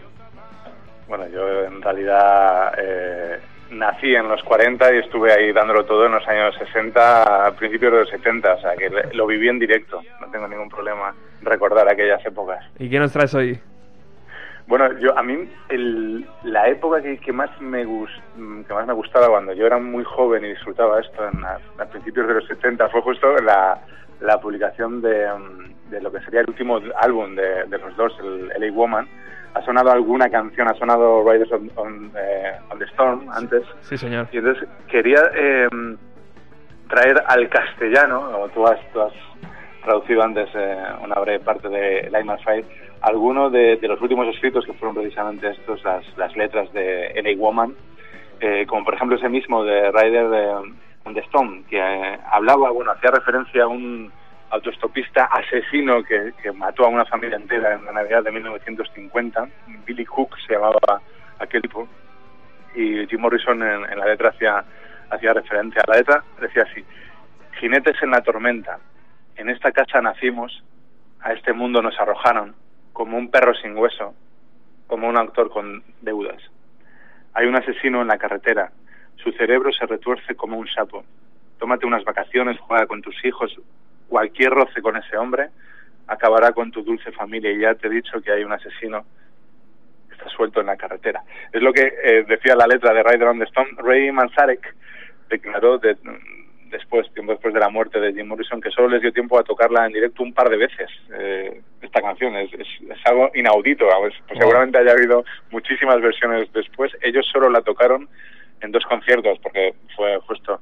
Bueno, 1.09 1.27
yo 1.29 1.63
en 1.65 1.81
realidad 1.81 2.71
eh, 2.77 3.39
nací 3.71 4.13
en 4.15 4.29
los 4.29 4.43
40 4.43 4.93
y 4.93 4.99
estuve 4.99 5.33
ahí 5.33 5.51
dándolo 5.51 5.83
todo 5.83 6.05
en 6.05 6.11
los 6.11 6.27
años 6.27 6.55
60, 6.59 7.47
a 7.47 7.51
principios 7.55 7.91
de 7.93 7.99
los 8.01 8.09
70, 8.09 8.53
o 8.53 8.61
sea 8.61 8.75
que 8.75 8.91
lo 9.13 9.25
viví 9.25 9.49
en 9.49 9.57
directo, 9.57 10.03
no 10.21 10.29
tengo 10.29 10.47
ningún 10.47 10.69
problema 10.69 11.15
recordar 11.41 11.89
aquellas 11.89 12.23
épocas. 12.23 12.63
¿Y 12.77 12.89
qué 12.91 12.99
nos 12.99 13.11
traes 13.11 13.33
hoy? 13.33 13.59
Bueno, 14.67 14.99
yo 14.99 15.17
a 15.17 15.23
mí 15.23 15.49
el- 15.69 16.27
la 16.43 16.67
época 16.67 17.01
que, 17.01 17.17
que 17.17 17.33
más 17.33 17.49
me 17.59 17.83
gus- 17.85 18.21
mm, 18.35 18.61
que 18.65 18.73
más 18.75 18.85
me 18.85 18.93
gustaba 18.93 19.27
cuando 19.29 19.53
yo 19.53 19.65
era 19.65 19.79
muy 19.79 20.03
joven 20.03 20.45
y 20.45 20.49
disfrutaba 20.49 20.99
esto 20.99 21.27
en 21.27 21.43
a 21.43 21.85
principios 21.85 22.27
de 22.27 22.35
los 22.35 22.45
70 22.45 22.87
fue 22.89 23.01
justo 23.01 23.35
la, 23.37 23.79
la 24.19 24.39
publicación 24.39 25.01
de, 25.01 25.27
mm, 25.27 25.78
de 25.89 26.01
lo 26.01 26.11
que 26.11 26.19
sería 26.21 26.41
el 26.41 26.49
último 26.49 26.79
álbum 27.01 27.35
de, 27.35 27.65
de 27.65 27.77
los 27.77 27.95
dos, 27.95 28.13
el 28.19 28.47
LA 28.59 28.71
Woman. 28.73 29.07
Ha 29.53 29.61
sonado 29.63 29.91
alguna 29.91 30.29
canción, 30.29 30.67
ha 30.67 30.75
sonado 30.75 31.23
Riders 31.27 31.51
on, 31.51 31.71
on, 31.75 32.11
eh, 32.15 32.53
on 32.71 32.77
the 32.77 32.85
Storm 32.85 33.27
antes. 33.31 33.63
Sí, 33.81 33.97
señor. 33.97 34.27
Y 34.31 34.37
entonces 34.37 34.67
quería 34.87 35.19
eh, 35.33 35.67
traer 36.87 37.23
al 37.27 37.49
castellano, 37.49 38.31
como 38.31 38.49
tú 38.49 38.67
has, 38.67 38.79
tú 38.91 39.01
has 39.01 39.13
traducido 39.83 40.23
antes 40.23 40.49
eh, 40.53 40.83
una 41.03 41.15
breve 41.15 41.39
parte 41.39 41.69
de 41.69 42.09
My 42.23 42.37
Fire, 42.43 42.65
alguno 43.01 43.49
de, 43.49 43.77
de 43.77 43.87
los 43.87 44.01
últimos 44.01 44.27
escritos 44.27 44.65
que 44.65 44.73
fueron 44.73 44.95
precisamente 44.95 45.49
estos, 45.49 45.83
las, 45.83 46.05
las 46.17 46.35
letras 46.35 46.71
de 46.73 47.13
LA 47.23 47.37
Woman, 47.37 47.73
eh, 48.39 48.65
como 48.67 48.85
por 48.85 48.93
ejemplo 48.95 49.17
ese 49.17 49.29
mismo 49.29 49.63
de 49.63 49.91
Rider 49.91 50.29
de, 50.29 50.47
on 51.05 51.13
the 51.13 51.21
Stone, 51.21 51.63
que 51.69 51.81
hablaba, 52.31 52.71
bueno, 52.71 52.91
hacía 52.91 53.11
referencia 53.11 53.63
a 53.63 53.67
un 53.67 54.11
autostopista 54.49 55.25
asesino 55.25 56.03
que, 56.03 56.33
que 56.41 56.51
mató 56.51 56.85
a 56.85 56.89
una 56.89 57.05
familia 57.05 57.37
entera 57.37 57.73
en 57.75 57.85
la 57.85 57.91
Navidad 57.91 58.23
de 58.23 58.31
1950. 58.31 59.47
Billy 59.85 60.05
Cook 60.05 60.35
se 60.45 60.53
llamaba 60.53 61.01
aquel 61.39 61.61
tipo. 61.61 61.87
Y 62.75 63.05
Jim 63.07 63.19
Morrison 63.19 63.61
en, 63.61 63.91
en 63.91 63.99
la 63.99 64.05
letra 64.05 64.29
hacía, 64.29 64.63
hacía 65.09 65.33
referencia 65.33 65.81
a 65.81 65.91
la 65.91 65.97
letra, 65.97 66.23
decía 66.39 66.63
así, 66.69 66.83
jinetes 67.59 68.01
en 68.01 68.11
la 68.11 68.21
tormenta, 68.21 68.79
en 69.35 69.49
esta 69.49 69.71
casa 69.71 70.01
nacimos, 70.01 70.63
a 71.21 71.33
este 71.33 71.53
mundo 71.53 71.81
nos 71.81 71.99
arrojaron, 71.99 72.55
como 72.93 73.17
un 73.17 73.31
perro 73.31 73.53
sin 73.55 73.75
hueso, 73.77 74.13
como 74.87 75.07
un 75.07 75.17
actor 75.17 75.49
con 75.49 75.83
deudas. 76.01 76.41
Hay 77.33 77.47
un 77.47 77.55
asesino 77.55 78.01
en 78.01 78.07
la 78.07 78.17
carretera, 78.17 78.71
su 79.15 79.31
cerebro 79.31 79.71
se 79.71 79.85
retuerce 79.85 80.35
como 80.35 80.57
un 80.57 80.67
sapo. 80.67 81.03
Tómate 81.57 81.85
unas 81.85 82.03
vacaciones, 82.03 82.59
juega 82.59 82.87
con 82.87 83.01
tus 83.01 83.15
hijos, 83.25 83.53
cualquier 84.09 84.49
roce 84.51 84.81
con 84.81 84.97
ese 84.97 85.15
hombre 85.17 85.49
acabará 86.07 86.51
con 86.51 86.71
tu 86.71 86.81
dulce 86.83 87.11
familia 87.11 87.51
y 87.51 87.59
ya 87.59 87.75
te 87.75 87.87
he 87.87 87.91
dicho 87.91 88.19
que 88.21 88.31
hay 88.31 88.43
un 88.43 88.51
asesino 88.51 89.05
que 90.07 90.15
está 90.15 90.27
suelto 90.29 90.59
en 90.59 90.65
la 90.67 90.75
carretera. 90.75 91.21
Es 91.53 91.61
lo 91.61 91.71
que 91.71 91.81
eh, 92.03 92.25
decía 92.27 92.55
la 92.55 92.67
letra 92.67 92.93
de 92.93 93.03
Rider 93.03 93.27
on 93.27 93.37
the 93.39 93.45
Stone. 93.45 93.69
Ray 93.77 94.11
Manzarek 94.11 94.75
declaró 95.29 95.77
de- 95.77 95.97
después, 96.71 97.11
tiempo 97.13 97.31
después 97.33 97.53
de 97.53 97.59
la 97.59 97.69
muerte 97.69 97.99
de 97.99 98.13
Jim 98.13 98.27
Morrison, 98.27 98.61
que 98.61 98.69
solo 98.71 98.89
les 98.89 99.01
dio 99.01 99.11
tiempo 99.13 99.39
a 99.39 99.43
tocarla 99.43 99.85
en 99.85 99.93
directo 99.93 100.23
un 100.23 100.33
par 100.33 100.49
de 100.49 100.57
veces. 100.57 100.89
eh, 101.13 101.61
esta 101.81 102.01
canción 102.01 102.35
es, 102.35 102.51
es, 102.53 102.67
es 102.89 103.05
algo 103.05 103.31
inaudito. 103.33 103.87
Pues 103.99 104.13
seguramente 104.39 104.77
haya 104.77 104.91
habido 104.91 105.23
muchísimas 105.51 105.99
versiones 106.01 106.51
después. 106.53 106.91
Ellos 107.01 107.25
solo 107.31 107.49
la 107.49 107.61
tocaron 107.61 108.07
en 108.61 108.71
dos 108.71 108.83
conciertos, 108.85 109.39
porque 109.39 109.73
fue 109.95 110.17
justo 110.27 110.59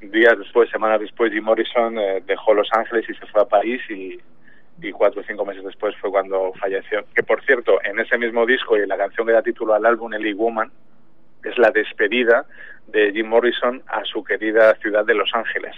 días 0.00 0.38
después, 0.38 0.70
semanas 0.70 1.00
después, 1.00 1.32
Jim 1.32 1.44
Morrison 1.44 1.98
eh, 1.98 2.22
dejó 2.26 2.54
Los 2.54 2.68
Ángeles 2.72 3.08
y 3.08 3.14
se 3.14 3.26
fue 3.26 3.42
a 3.42 3.46
París 3.46 3.80
y, 3.88 4.18
y 4.80 4.92
cuatro 4.92 5.20
o 5.20 5.24
cinco 5.24 5.44
meses 5.44 5.64
después 5.64 5.94
fue 5.96 6.10
cuando 6.10 6.52
falleció. 6.60 7.04
Que 7.14 7.22
por 7.22 7.42
cierto, 7.44 7.78
en 7.82 7.98
ese 7.98 8.18
mismo 8.18 8.46
disco 8.46 8.76
y 8.76 8.82
en 8.82 8.88
la 8.88 8.96
canción 8.96 9.26
que 9.26 9.32
da 9.32 9.42
título 9.42 9.74
al 9.74 9.86
álbum, 9.86 10.12
Ellie 10.14 10.34
Woman, 10.34 10.70
es 11.44 11.56
la 11.58 11.70
despedida 11.70 12.44
de 12.88 13.12
Jim 13.12 13.26
Morrison 13.26 13.82
a 13.86 14.04
su 14.04 14.22
querida 14.24 14.74
ciudad 14.76 15.04
de 15.04 15.14
Los 15.14 15.30
Ángeles. 15.34 15.74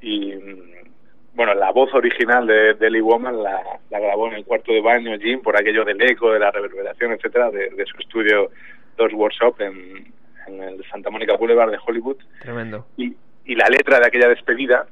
Y 0.00 0.34
mm, 0.34 0.86
bueno, 1.34 1.54
la 1.54 1.70
voz 1.70 1.92
original 1.94 2.46
de, 2.46 2.74
de 2.74 2.86
Ellie 2.86 3.00
Woman 3.00 3.42
la, 3.42 3.62
la 3.90 4.00
grabó 4.00 4.28
en 4.28 4.34
el 4.34 4.44
cuarto 4.44 4.72
de 4.72 4.80
baño 4.80 5.18
Jim 5.18 5.40
por 5.42 5.56
aquello 5.56 5.84
del 5.84 6.00
eco, 6.02 6.32
de 6.32 6.38
la 6.38 6.50
reverberación, 6.50 7.12
etcétera, 7.12 7.50
de, 7.50 7.70
de 7.70 7.86
su 7.86 7.98
estudio 7.98 8.50
Dos 8.96 9.12
Workshop 9.12 9.60
en, 9.60 10.12
en 10.46 10.62
el 10.62 10.84
Santa 10.90 11.10
Mónica 11.10 11.36
Boulevard 11.36 11.70
de 11.70 11.78
Hollywood 11.84 12.16
Tremendo. 12.40 12.86
y, 12.96 13.14
y 13.46 13.54
la 13.54 13.68
letra 13.68 13.98
de 13.98 14.06
aquella 14.06 14.28
despedida 14.28 14.86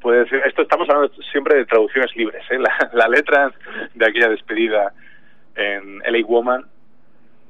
puede 0.00 0.28
ser 0.28 0.46
esto 0.46 0.62
estamos 0.62 0.88
hablando 0.88 1.12
siempre 1.32 1.56
de 1.56 1.66
traducciones 1.66 2.14
libres 2.16 2.44
¿eh? 2.50 2.58
la, 2.58 2.90
la 2.92 3.08
letra 3.08 3.52
de 3.94 4.06
aquella 4.06 4.28
despedida 4.28 4.92
en 5.54 5.98
LA 5.98 6.26
Woman 6.26 6.64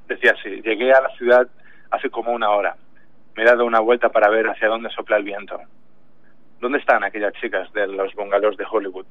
decía 0.07 0.35
así 0.39 0.62
llegué 0.62 0.93
a 0.93 1.01
la 1.01 1.11
ciudad 1.16 1.49
hace 1.91 2.11
como 2.11 2.33
una 2.33 2.51
hora 2.51 2.76
me 3.35 3.43
he 3.43 3.47
dado 3.47 3.64
una 3.64 3.81
vuelta 3.81 4.09
para 4.09 4.29
ver 4.31 4.47
hacia 4.49 4.68
dónde 4.68 4.91
sopla 4.91 5.16
el 5.16 5.24
viento 5.24 5.61
¿dónde 6.61 6.79
están 6.79 7.05
aquellas 7.05 7.33
chicas 7.35 7.72
de 7.72 7.87
los 7.87 8.14
bungalows 8.14 8.57
de 8.57 8.66
Hollywood? 8.70 9.07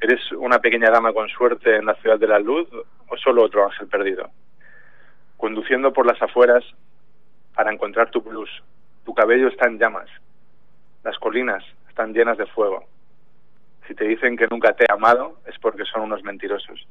¿eres 0.00 0.20
una 0.32 0.58
pequeña 0.58 0.90
dama 0.90 1.12
con 1.12 1.28
suerte 1.28 1.76
en 1.76 1.86
la 1.86 1.94
ciudad 1.96 2.18
de 2.18 2.28
la 2.28 2.38
luz 2.38 2.68
o 3.08 3.16
solo 3.16 3.44
otro 3.44 3.64
ángel 3.64 3.88
perdido? 3.88 4.30
conduciendo 5.38 5.92
por 5.92 6.04
las 6.04 6.20
afueras 6.20 6.64
para 7.54 7.72
encontrar 7.72 8.10
tu 8.10 8.20
blues. 8.20 8.50
Tu 9.06 9.14
cabello 9.14 9.48
está 9.48 9.66
en 9.66 9.78
llamas. 9.78 10.10
Las 11.08 11.18
colinas 11.18 11.64
están 11.88 12.12
llenas 12.12 12.36
de 12.36 12.44
fuego. 12.44 12.84
Si 13.86 13.94
te 13.94 14.04
dicen 14.04 14.36
que 14.36 14.46
nunca 14.46 14.74
te 14.74 14.84
he 14.84 14.92
amado 14.92 15.38
es 15.46 15.58
porque 15.58 15.86
son 15.86 16.02
unos 16.02 16.22
mentirosos. 16.22 16.86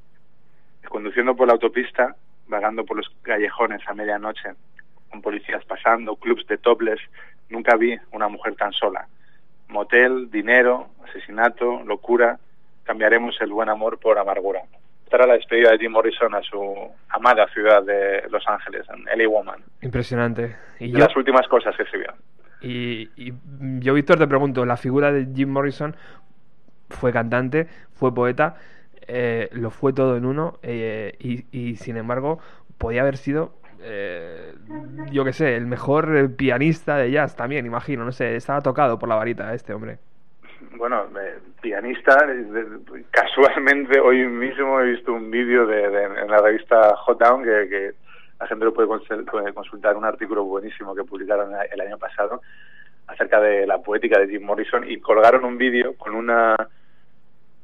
Y 0.83 0.87
conduciendo 0.87 1.35
por 1.35 1.45
la 1.45 1.53
autopista, 1.53 2.15
vagando 2.47 2.83
por 2.83 2.97
los 2.97 3.07
callejones 3.21 3.87
a 3.87 3.93
medianoche, 3.93 4.53
con 5.11 5.21
policías 5.21 5.63
pasando, 5.65 6.15
clubs 6.15 6.47
de 6.47 6.57
topless, 6.57 6.99
nunca 7.49 7.75
vi 7.75 7.95
una 8.11 8.27
mujer 8.27 8.55
tan 8.55 8.73
sola. 8.73 9.07
Motel, 9.67 10.31
dinero, 10.31 10.87
asesinato, 11.07 11.83
locura, 11.83 12.39
cambiaremos 12.85 13.39
el 13.39 13.51
buen 13.51 13.69
amor 13.69 13.99
por 13.99 14.17
amargura. 14.17 14.63
Esta 15.03 15.17
era 15.17 15.27
la 15.27 15.33
despedida 15.35 15.73
de 15.73 15.77
Jim 15.77 15.91
Morrison 15.91 16.33
a 16.33 16.41
su 16.41 16.91
amada 17.09 17.47
ciudad 17.49 17.83
de 17.83 18.27
Los 18.31 18.47
Ángeles, 18.47 18.83
en 18.89 19.05
LA 19.15 19.29
Woman. 19.29 19.63
Impresionante. 19.83 20.55
Y 20.79 20.87
De 20.87 20.93
yo, 20.93 21.05
las 21.05 21.15
últimas 21.15 21.47
cosas 21.47 21.77
que 21.77 21.83
escribió. 21.83 22.15
Y, 22.61 23.09
y 23.15 23.33
yo, 23.79 23.93
Víctor, 23.93 24.17
te 24.17 24.27
pregunto, 24.27 24.65
la 24.65 24.77
figura 24.77 25.11
de 25.11 25.27
Jim 25.33 25.49
Morrison 25.49 25.95
fue 26.89 27.11
cantante, 27.11 27.67
fue 27.93 28.13
poeta, 28.13 28.55
eh, 29.07 29.49
lo 29.53 29.69
fue 29.69 29.93
todo 29.93 30.17
en 30.17 30.25
uno, 30.25 30.59
eh, 30.63 31.15
y, 31.19 31.45
y 31.51 31.75
sin 31.75 31.97
embargo, 31.97 32.39
podía 32.77 33.01
haber 33.01 33.17
sido, 33.17 33.53
eh, 33.81 34.53
yo 35.11 35.23
qué 35.23 35.33
sé, 35.33 35.55
el 35.55 35.65
mejor 35.65 36.35
pianista 36.35 36.97
de 36.97 37.11
jazz 37.11 37.35
también, 37.35 37.65
imagino, 37.65 38.05
no 38.05 38.11
sé, 38.11 38.35
estaba 38.35 38.61
tocado 38.61 38.97
por 38.99 39.09
la 39.09 39.15
varita 39.15 39.53
este 39.53 39.73
hombre. 39.73 39.99
Bueno, 40.77 41.05
eh, 41.19 41.39
pianista, 41.61 42.17
eh, 42.29 43.03
casualmente 43.11 43.99
hoy 43.99 44.25
mismo 44.27 44.79
he 44.79 44.91
visto 44.91 45.13
un 45.13 45.29
vídeo 45.31 45.65
de, 45.65 45.83
en 45.83 46.29
la 46.29 46.37
revista 46.37 46.95
Hot 46.97 47.19
Down 47.19 47.43
que 47.43 47.93
la 48.39 48.47
gente 48.47 48.65
lo 48.65 48.73
puede, 48.73 48.87
consul- 48.87 49.25
puede 49.29 49.53
consultar, 49.53 49.95
un 49.95 50.05
artículo 50.05 50.43
buenísimo 50.43 50.95
que 50.95 51.03
publicaron 51.03 51.51
el 51.71 51.81
año 51.81 51.97
pasado 51.97 52.41
acerca 53.07 53.39
de 53.39 53.65
la 53.65 53.79
poética 53.79 54.19
de 54.19 54.27
Jim 54.27 54.43
Morrison 54.43 54.89
y 54.89 54.99
colgaron 54.99 55.45
un 55.45 55.57
vídeo 55.57 55.95
con 55.95 56.13
una 56.13 56.55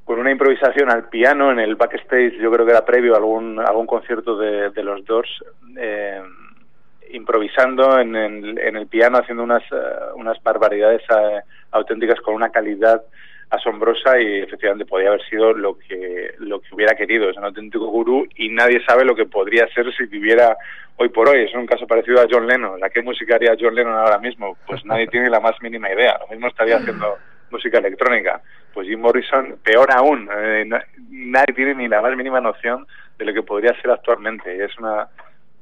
con 0.06 0.20
una 0.20 0.32
improvisación 0.32 0.92
al 0.92 1.08
piano 1.08 1.52
en 1.52 1.60
el 1.60 1.76
backstage, 1.76 2.34
yo 2.34 2.52
creo 2.52 2.66
que 2.66 2.74
era 2.74 2.86
previo 2.86 3.14
a 3.14 3.18
algún, 3.18 3.58
algún 3.60 3.88
concierto 3.88 4.36
de, 4.36 4.84
los 4.84 5.06
Doors, 5.06 5.30
eh, 5.78 6.22
improvisando 7.12 7.98
en 8.00 8.16
el, 8.16 8.60
en 8.60 8.76
el 8.76 8.88
piano, 8.88 9.20
haciendo 9.20 9.44
unas, 9.44 9.64
eh, 9.72 9.76
unas 10.16 10.42
barbaridades 10.44 11.04
eh, 11.04 11.40
auténticas 11.72 12.20
con 12.20 12.36
una 12.36 12.50
calidad 12.50 13.02
asombrosa 13.56 14.20
y 14.20 14.40
efectivamente 14.42 14.86
podía 14.86 15.10
haber 15.10 15.24
sido 15.30 15.54
lo 15.54 15.78
que 15.78 16.34
lo 16.40 16.60
que 16.60 16.74
hubiera 16.74 16.96
querido, 16.96 17.30
es 17.30 17.38
un 17.38 17.46
auténtico 17.46 17.86
gurú 17.88 18.28
y 18.36 18.50
nadie 18.50 18.84
sabe 18.86 19.06
lo 19.06 19.16
que 19.16 19.26
podría 19.26 19.68
ser 19.74 19.94
si 19.96 20.06
viviera 20.06 20.58
hoy 20.98 21.10
por 21.10 21.30
hoy, 21.30 21.44
es 21.44 21.54
un 21.54 21.66
caso 21.66 21.86
parecido 21.88 22.22
a 22.22 22.28
John 22.30 22.48
Lennon, 22.48 22.80
¿la 22.80 22.90
qué 22.90 23.02
música 23.02 23.36
haría 23.36 23.56
John 23.60 23.76
Lennon 23.76 23.94
ahora 23.96 24.18
mismo? 24.18 24.58
Pues 24.66 24.84
nadie 24.86 25.08
tiene 25.08 25.30
la 25.30 25.40
más 25.40 25.54
mínima 25.62 25.92
idea, 25.92 26.18
lo 26.20 26.28
mismo 26.28 26.48
estaría 26.48 26.78
haciendo 26.78 27.18
música 27.52 27.78
electrónica, 27.78 28.42
pues 28.74 28.88
Jim 28.88 29.00
Morrison, 29.00 29.58
peor 29.64 29.92
aún, 29.92 30.28
eh, 30.36 30.64
na- 30.66 30.84
nadie 31.10 31.54
tiene 31.54 31.76
ni 31.76 31.88
la 31.88 32.02
más 32.02 32.16
mínima 32.16 32.42
noción 32.42 32.88
de 33.20 33.26
lo 33.26 33.34
que 33.34 33.44
podría 33.44 33.80
ser 33.82 33.92
actualmente, 33.92 34.64
es 34.66 34.76
una 34.80 35.08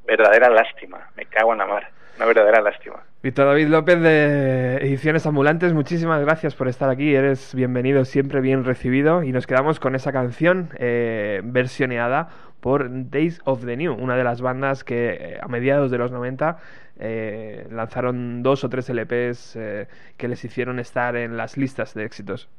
verdadera 0.08 0.50
lástima. 0.50 1.10
Me 1.18 1.26
cago 1.26 1.52
en 1.52 1.58
la 1.60 1.66
mar. 1.68 1.89
Una 2.18 2.26
verdadera 2.26 2.62
lástima. 2.62 3.04
Víctor 3.24 3.45
David 3.45 3.67
López 3.67 4.01
de 4.01 4.78
Ediciones 4.78 5.28
Ambulantes, 5.28 5.74
muchísimas 5.74 6.19
gracias 6.22 6.55
por 6.55 6.67
estar 6.67 6.89
aquí, 6.89 7.13
eres 7.13 7.53
bienvenido, 7.53 8.03
siempre 8.03 8.41
bien 8.41 8.65
recibido 8.65 9.22
y 9.22 9.32
nos 9.32 9.45
quedamos 9.45 9.80
con 9.80 9.93
esa 9.93 10.11
canción 10.11 10.69
eh, 10.80 11.41
versioneada 11.43 12.30
por 12.61 12.88
Days 12.89 13.39
of 13.45 13.63
the 13.63 13.78
New, 13.78 13.93
una 13.93 14.15
de 14.15 14.24
las 14.24 14.41
bandas 14.41 14.84
que 14.84 15.11
eh, 15.13 15.39
a 15.39 15.47
mediados 15.47 15.91
de 15.91 15.99
los 15.99 16.11
90 16.11 16.57
eh, 16.99 17.67
lanzaron 17.69 18.41
dos 18.41 18.63
o 18.63 18.69
tres 18.69 18.89
LPs 18.89 19.55
eh, 19.55 19.88
que 20.17 20.28
les 20.28 20.43
hicieron 20.43 20.80
estar 20.80 21.15
en 21.15 21.38
las 21.38 21.57
listas 21.57 21.93
de 21.93 22.05
éxitos. 22.05 22.49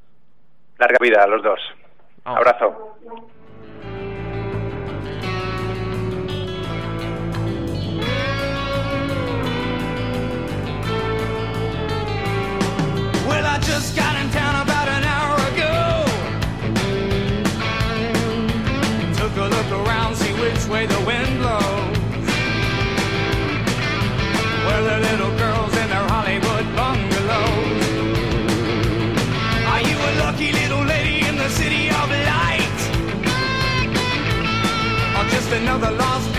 Larga 0.78 0.98
vida 1.00 1.24
a 1.24 1.26
los 1.26 1.42
dos. 1.42 1.60
Vamos. 2.22 2.38
Abrazo. 2.38 2.98
Just 13.72 13.96
got 13.96 14.14
in 14.20 14.28
town 14.30 14.54
about 14.66 14.86
an 14.86 15.02
hour 15.14 15.36
ago. 15.50 15.76
Took 19.20 19.34
a 19.44 19.46
look 19.56 19.70
around, 19.80 20.14
see 20.14 20.32
which 20.42 20.62
way 20.72 20.84
the 20.84 21.00
wind 21.08 21.32
blows. 21.40 21.96
Well, 24.66 24.82
the 24.90 24.98
little 25.08 25.32
girls 25.42 25.72
in 25.82 25.88
their 25.94 26.06
Hollywood 26.14 26.66
bungalows. 26.80 27.84
Are 29.72 29.82
you 29.88 29.96
a 30.10 30.12
lucky 30.24 30.52
little 30.52 30.84
lady 30.94 31.26
in 31.26 31.36
the 31.36 31.48
city 31.60 31.84
of 32.00 32.06
light? 32.30 32.78
Or 35.16 35.24
just 35.34 35.50
another 35.60 35.92
lost 35.92 36.31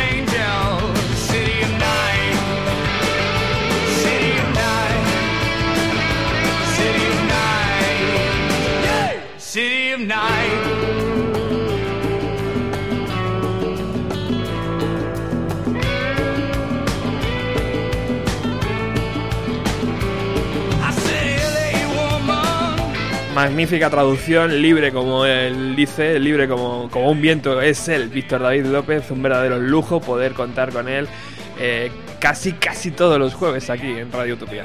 Magnífica 23.33 23.89
traducción, 23.89 24.61
libre 24.61 24.91
como 24.91 25.25
él 25.25 25.75
dice, 25.75 26.19
libre 26.19 26.47
como, 26.47 26.89
como 26.91 27.09
un 27.09 27.19
viento 27.19 27.61
es 27.61 27.87
él, 27.87 28.09
Víctor 28.09 28.41
David 28.43 28.65
López, 28.65 29.09
un 29.09 29.23
verdadero 29.23 29.59
lujo 29.59 29.99
poder 29.99 30.33
contar 30.33 30.71
con 30.71 30.87
él 30.87 31.07
eh, 31.59 31.91
casi, 32.19 32.53
casi 32.53 32.91
todos 32.91 33.17
los 33.17 33.33
jueves 33.33 33.69
aquí 33.71 33.87
en 33.87 34.11
Radio 34.11 34.35
Utopía. 34.35 34.63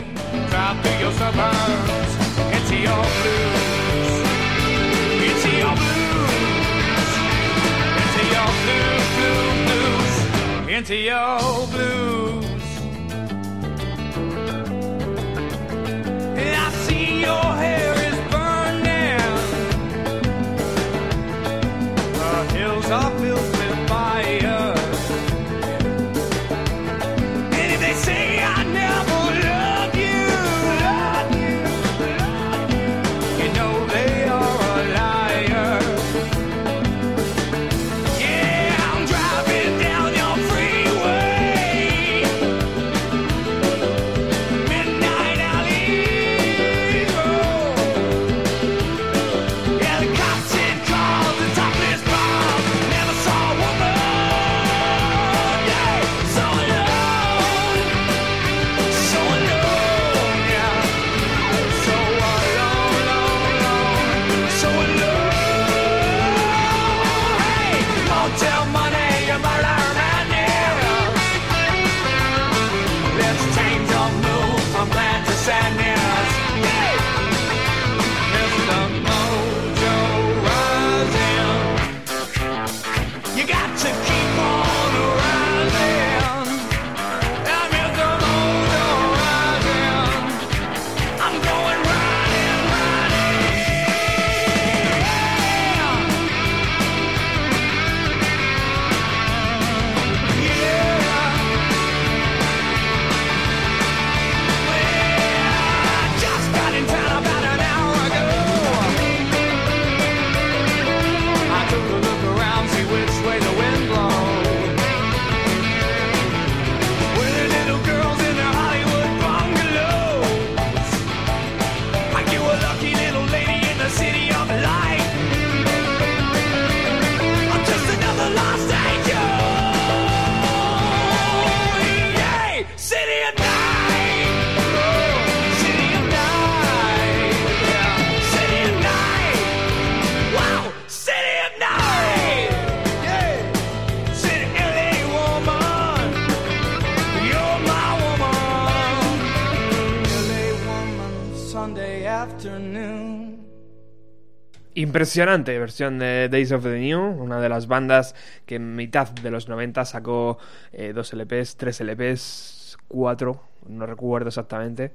Impresionante 154.88 155.58
versión 155.58 155.98
de 155.98 156.30
Days 156.30 156.50
of 156.50 156.62
the 156.62 156.78
New, 156.78 156.98
una 156.98 157.42
de 157.42 157.50
las 157.50 157.66
bandas 157.66 158.14
que 158.46 158.54
en 158.54 158.74
mitad 158.74 159.10
de 159.10 159.30
los 159.30 159.46
90 159.46 159.84
sacó 159.84 160.38
eh, 160.72 160.94
dos 160.94 161.12
LPs, 161.12 161.58
tres 161.58 161.82
LPs, 161.82 162.78
cuatro, 162.88 163.42
no 163.68 163.84
recuerdo 163.84 164.28
exactamente, 164.28 164.92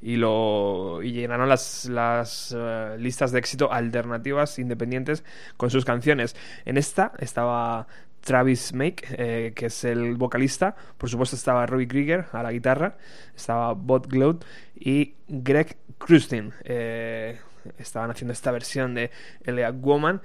y 0.00 0.14
lo 0.14 1.02
y 1.02 1.10
llenaron 1.10 1.48
las, 1.48 1.86
las 1.86 2.54
eh, 2.56 2.94
listas 3.00 3.32
de 3.32 3.40
éxito 3.40 3.72
alternativas 3.72 4.60
independientes 4.60 5.24
con 5.56 5.70
sus 5.70 5.84
canciones. 5.84 6.36
En 6.64 6.76
esta 6.76 7.10
estaba 7.18 7.88
Travis 8.20 8.72
Make, 8.72 9.06
eh, 9.10 9.52
que 9.56 9.66
es 9.66 9.82
el 9.82 10.14
vocalista, 10.14 10.76
por 10.98 11.10
supuesto 11.10 11.34
estaba 11.34 11.66
Robbie 11.66 11.88
Krieger 11.88 12.26
a 12.30 12.44
la 12.44 12.52
guitarra, 12.52 12.96
estaba 13.34 13.72
Bob 13.72 14.06
Gload 14.06 14.36
y 14.76 15.14
Greg 15.26 15.78
Krustin. 15.98 16.52
eh, 16.62 17.40
estaban 17.78 18.10
haciendo 18.10 18.32
esta 18.32 18.50
versión 18.50 18.94
de 18.94 19.10
Elia 19.44 19.70
Woman. 19.70 20.20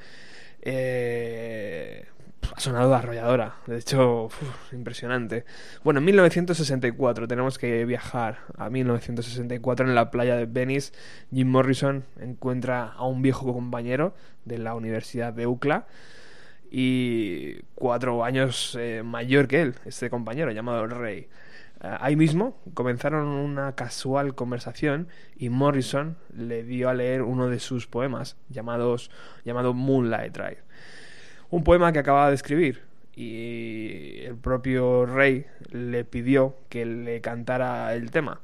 Eh, 0.61 2.05
ha 2.55 2.59
sonado 2.59 2.93
arrolladora, 2.95 3.55
de 3.67 3.77
hecho, 3.77 4.29
impresionante. 4.71 5.45
Bueno, 5.83 5.99
en 5.99 6.05
1964 6.05 7.27
tenemos 7.27 7.57
que 7.57 7.85
viajar 7.85 8.39
a 8.57 8.69
1964 8.69 9.87
en 9.87 9.95
la 9.95 10.11
playa 10.11 10.35
de 10.35 10.45
Venice. 10.45 10.93
Jim 11.33 11.49
Morrison 11.49 12.05
encuentra 12.19 12.85
a 12.85 13.05
un 13.05 13.21
viejo 13.21 13.51
compañero 13.53 14.15
de 14.45 14.59
la 14.59 14.75
Universidad 14.75 15.33
de 15.33 15.47
UCLA 15.47 15.87
y 16.69 17.61
cuatro 17.75 18.23
años 18.23 18.77
eh, 18.79 19.03
mayor 19.03 19.47
que 19.47 19.61
él, 19.61 19.75
este 19.85 20.09
compañero 20.09 20.51
llamado 20.51 20.87
Ray. 20.87 21.27
Eh, 21.81 21.97
ahí 21.99 22.15
mismo 22.15 22.57
comenzaron 22.73 23.27
una 23.27 23.75
casual 23.75 24.35
conversación 24.35 25.07
y 25.35 25.49
Morrison 25.49 26.17
le 26.35 26.63
dio 26.63 26.89
a 26.89 26.93
leer 26.93 27.21
uno 27.21 27.49
de 27.49 27.59
sus 27.59 27.87
poemas 27.87 28.35
llamados, 28.49 29.11
llamado 29.45 29.73
Moonlight 29.73 30.33
Drive. 30.33 30.63
Un 31.49 31.63
poema 31.63 31.91
que 31.93 31.99
acababa 31.99 32.29
de 32.29 32.35
escribir 32.35 32.81
y 33.15 34.21
el 34.25 34.35
propio 34.35 35.05
Ray 35.05 35.45
le 35.71 36.03
pidió 36.05 36.55
que 36.69 36.85
le 36.85 37.21
cantara 37.21 37.93
el 37.93 38.11
tema, 38.11 38.41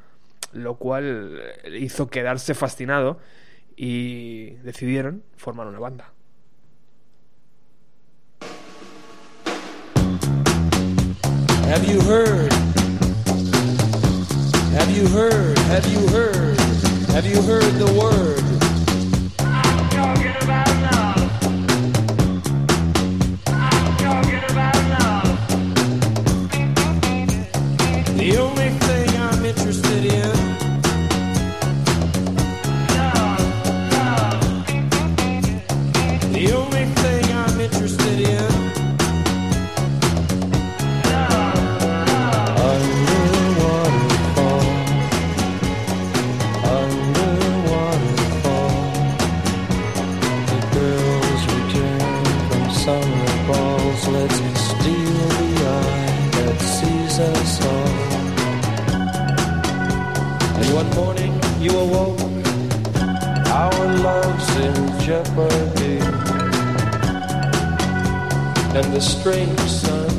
lo 0.52 0.76
cual 0.76 1.42
hizo 1.80 2.08
quedarse 2.08 2.54
fascinado 2.54 3.20
y 3.76 4.52
decidieron 4.64 5.24
formar 5.36 5.68
una 5.68 5.80
banda. 5.80 6.12
Have 14.74 14.90
you 14.90 15.08
heard? 15.08 15.58
Have 15.60 15.86
you 15.92 16.08
heard? 16.08 16.60
Have 17.12 17.26
you 17.26 17.42
heard 17.44 17.74
the 17.76 17.94
word? 17.94 18.44
I'm 19.40 19.90
talking 19.90 20.36
about 20.42 20.83
sees 57.14 57.30
us 57.30 57.66
all 57.66 57.88
And 60.60 60.74
one 60.74 60.90
morning 60.96 61.34
you 61.62 61.72
awoke 61.78 62.20
Our 63.64 63.86
love's 64.08 64.50
in 64.66 65.00
jeopardy 65.00 66.00
and 68.76 68.92
the 68.92 69.00
strange 69.00 69.60
sun. 69.60 70.10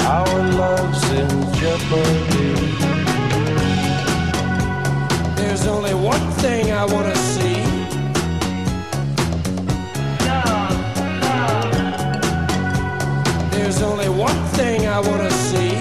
Our 0.00 0.42
love's 0.52 1.10
in 1.10 1.28
jeopardy. 1.60 2.54
There's 5.36 5.66
only 5.66 5.92
one 5.92 6.30
thing 6.40 6.72
I 6.72 6.86
want 6.86 7.14
to 7.14 7.16
see. 7.20 7.61
There's 13.74 13.84
only 13.84 14.10
one 14.10 14.44
thing 14.48 14.86
I 14.86 15.00
want 15.00 15.22
to 15.22 15.30
see. 15.30 15.72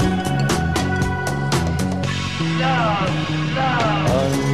Under 2.61 4.11
waterfall. 4.13 4.50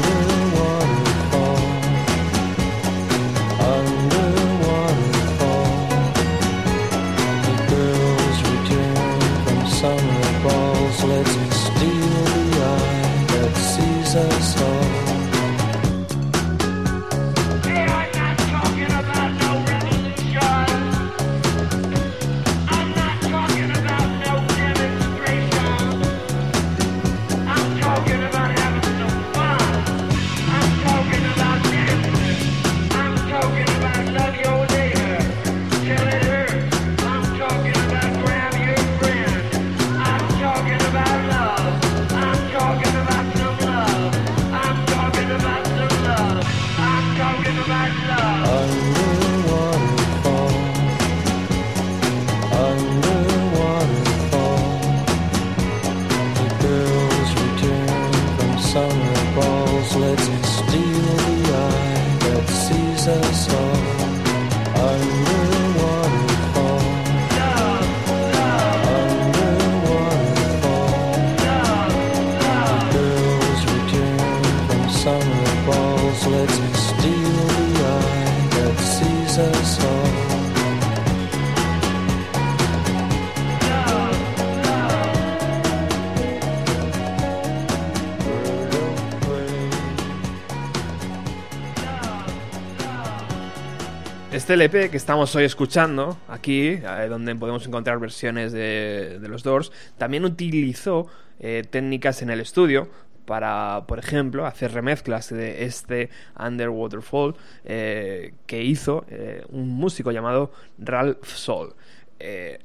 Este 94.47 94.53
LP 94.53 94.89
que 94.89 94.95
estamos 94.95 95.35
hoy 95.35 95.43
escuchando, 95.43 96.17
aquí, 96.29 96.69
eh, 96.69 97.07
donde 97.09 97.35
podemos 97.35 97.67
encontrar 97.67 97.99
versiones 97.99 98.53
de, 98.53 99.19
los 99.27 99.43
Doors, 99.43 99.73
también 99.97 100.23
utilizó 100.23 101.07
eh, 101.41 101.65
técnicas 101.69 102.21
en 102.21 102.29
el 102.29 102.39
estudio 102.39 102.87
para, 103.25 103.83
por 103.89 103.99
ejemplo, 103.99 104.45
hacer 104.45 104.71
remezclas 104.71 105.31
de 105.31 105.65
este 105.65 106.09
Underwater 106.39 107.01
Fall 107.01 107.35
eh, 107.65 108.35
que 108.45 108.63
hizo 108.63 109.05
un 109.49 109.67
músico 109.67 110.13
llamado 110.13 110.53
Ralph 110.77 111.25
Sol. 111.25 111.75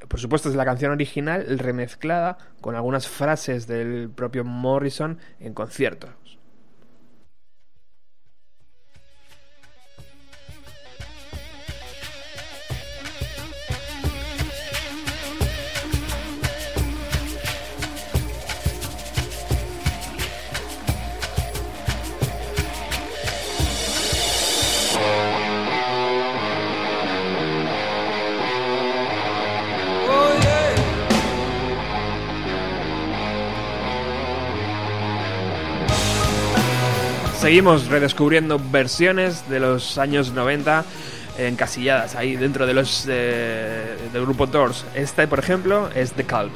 Por 0.06 0.20
supuesto 0.20 0.50
es 0.50 0.54
la 0.54 0.64
canción 0.64 0.92
original 0.92 1.58
remezclada 1.58 2.38
con 2.60 2.76
algunas 2.76 3.08
frases 3.08 3.66
del 3.66 4.08
propio 4.08 4.44
Morrison 4.44 5.18
en 5.40 5.52
conciertos. 5.52 6.10
Seguimos 37.52 37.88
redescubriendo 37.88 38.58
versiones 38.58 39.46
de 39.50 39.60
los 39.60 39.98
años 39.98 40.32
90 40.32 40.86
encasilladas 41.36 42.14
ahí 42.14 42.34
dentro 42.34 42.66
de 42.66 42.72
los 42.72 43.04
eh, 43.06 43.94
del 44.10 44.22
grupo 44.22 44.46
Doors. 44.46 44.86
Esta, 44.94 45.26
por 45.26 45.38
ejemplo, 45.38 45.90
es 45.94 46.14
The 46.14 46.24
Calm. 46.24 46.50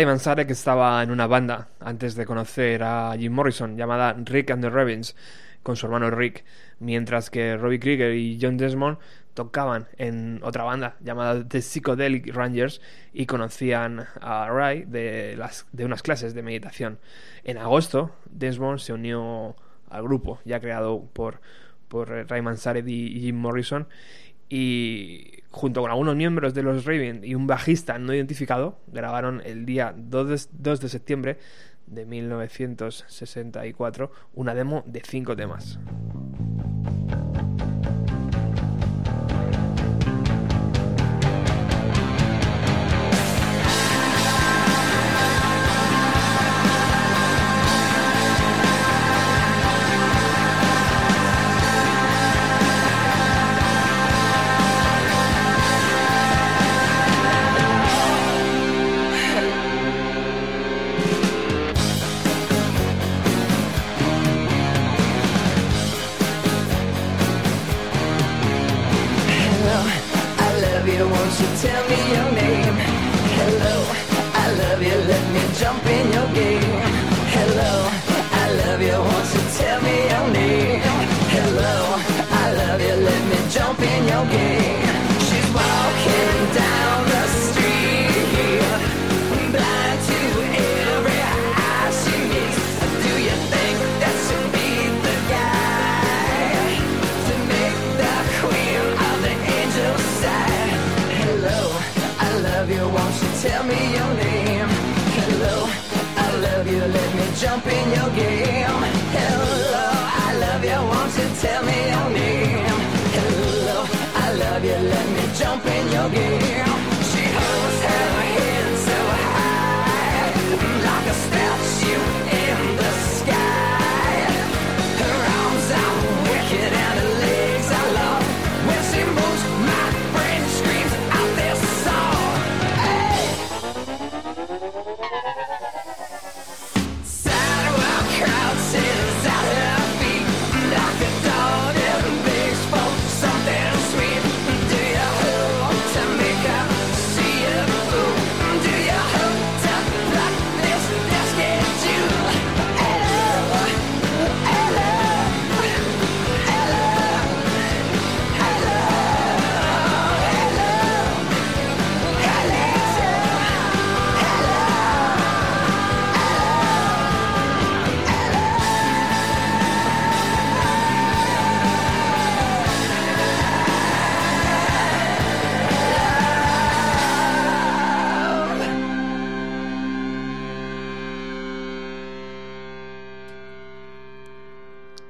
Ray 0.00 0.06
Manzarek 0.06 0.50
estaba 0.50 1.02
en 1.02 1.10
una 1.10 1.26
banda 1.26 1.68
antes 1.78 2.14
de 2.14 2.24
conocer 2.24 2.82
a 2.82 3.14
Jim 3.18 3.34
Morrison 3.34 3.76
llamada 3.76 4.16
Rick 4.24 4.50
and 4.50 4.62
the 4.62 4.70
Ravens 4.70 5.14
con 5.62 5.76
su 5.76 5.84
hermano 5.84 6.10
Rick, 6.10 6.42
mientras 6.78 7.28
que 7.28 7.58
Robbie 7.58 7.80
Krieger 7.80 8.14
y 8.14 8.38
John 8.40 8.56
Desmond 8.56 8.96
tocaban 9.34 9.88
en 9.98 10.40
otra 10.42 10.64
banda 10.64 10.96
llamada 11.00 11.46
The 11.46 11.60
Psychedelic 11.60 12.34
Rangers 12.34 12.80
y 13.12 13.26
conocían 13.26 14.06
a 14.22 14.48
Ray 14.48 14.86
de, 14.86 15.36
las, 15.36 15.66
unas 15.78 16.00
clases 16.00 16.32
de 16.32 16.42
meditación. 16.44 16.98
En 17.44 17.58
agosto, 17.58 18.10
Desmond 18.30 18.78
se 18.78 18.94
unió 18.94 19.54
al 19.90 20.02
grupo 20.02 20.40
ya 20.46 20.60
creado 20.60 21.10
por, 21.12 21.42
por 21.88 22.08
Ray 22.08 22.40
Manzarek 22.40 22.88
y 22.88 23.20
Jim 23.20 23.36
Morrison 23.36 23.86
y 24.50 25.40
junto 25.50 25.80
con 25.80 25.90
algunos 25.90 26.14
miembros 26.16 26.52
de 26.52 26.62
los 26.62 26.84
Raven 26.84 27.22
y 27.24 27.34
un 27.34 27.46
bajista 27.46 27.98
no 27.98 28.12
identificado, 28.12 28.78
grabaron 28.88 29.40
el 29.44 29.64
día 29.64 29.94
2 29.96 30.28
de, 30.28 30.40
2 30.52 30.80
de 30.80 30.88
septiembre 30.88 31.38
de 31.86 32.04
1964 32.04 34.12
una 34.34 34.54
demo 34.54 34.82
de 34.86 35.02
cinco 35.04 35.36
temas. 35.36 35.78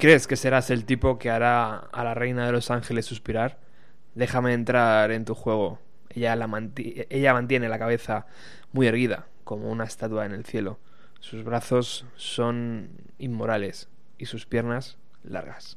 ¿Crees 0.00 0.26
que 0.26 0.36
serás 0.36 0.70
el 0.70 0.86
tipo 0.86 1.18
que 1.18 1.30
hará 1.30 1.76
a 1.76 2.04
la 2.04 2.14
reina 2.14 2.46
de 2.46 2.52
los 2.52 2.70
ángeles 2.70 3.04
suspirar? 3.04 3.58
Déjame 4.14 4.54
entrar 4.54 5.10
en 5.10 5.26
tu 5.26 5.34
juego. 5.34 5.78
Ella, 6.08 6.34
la 6.36 6.46
manti- 6.46 7.06
ella 7.10 7.34
mantiene 7.34 7.68
la 7.68 7.78
cabeza 7.78 8.26
muy 8.72 8.86
erguida, 8.86 9.26
como 9.44 9.70
una 9.70 9.84
estatua 9.84 10.24
en 10.24 10.32
el 10.32 10.46
cielo. 10.46 10.78
Sus 11.20 11.44
brazos 11.44 12.06
son 12.16 12.88
inmorales 13.18 13.88
y 14.16 14.24
sus 14.24 14.46
piernas 14.46 14.96
largas. 15.22 15.76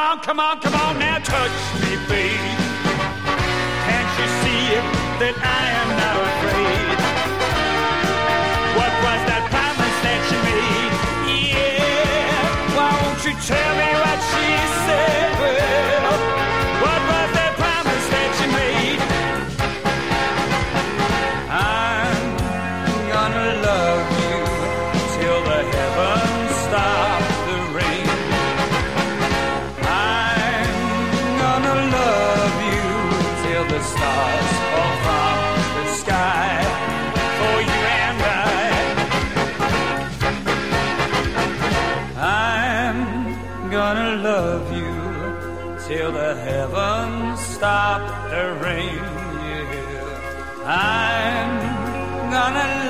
On, 0.00 0.18
come 0.20 0.40
on, 0.40 0.60
come 0.60 0.74
on, 0.74 0.74
come 0.74 0.74
on, 0.74 0.98
now 0.98 1.18
touch 1.18 1.69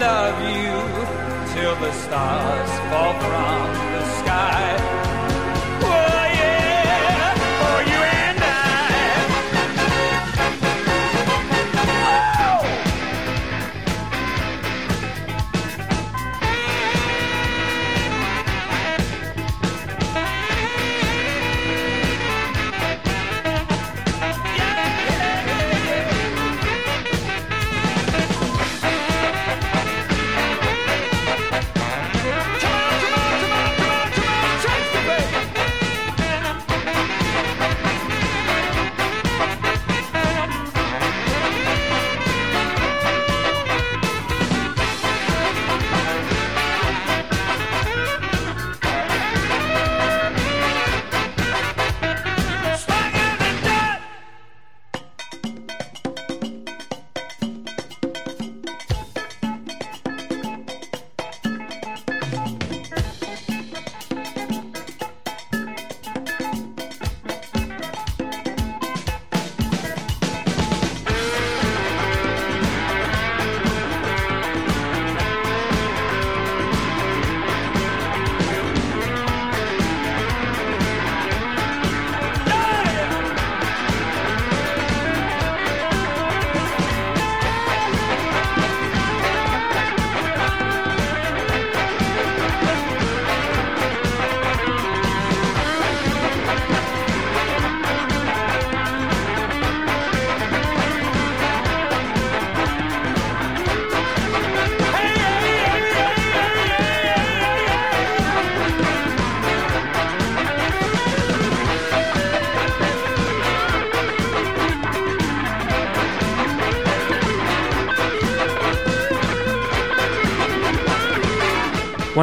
love 0.00 0.40
you 0.40 0.72
till 1.52 1.76
the 1.76 1.92
stars 1.92 2.70
fall 2.88 3.12
from 3.20 3.66
the 3.92 4.04
sky. 4.20 4.89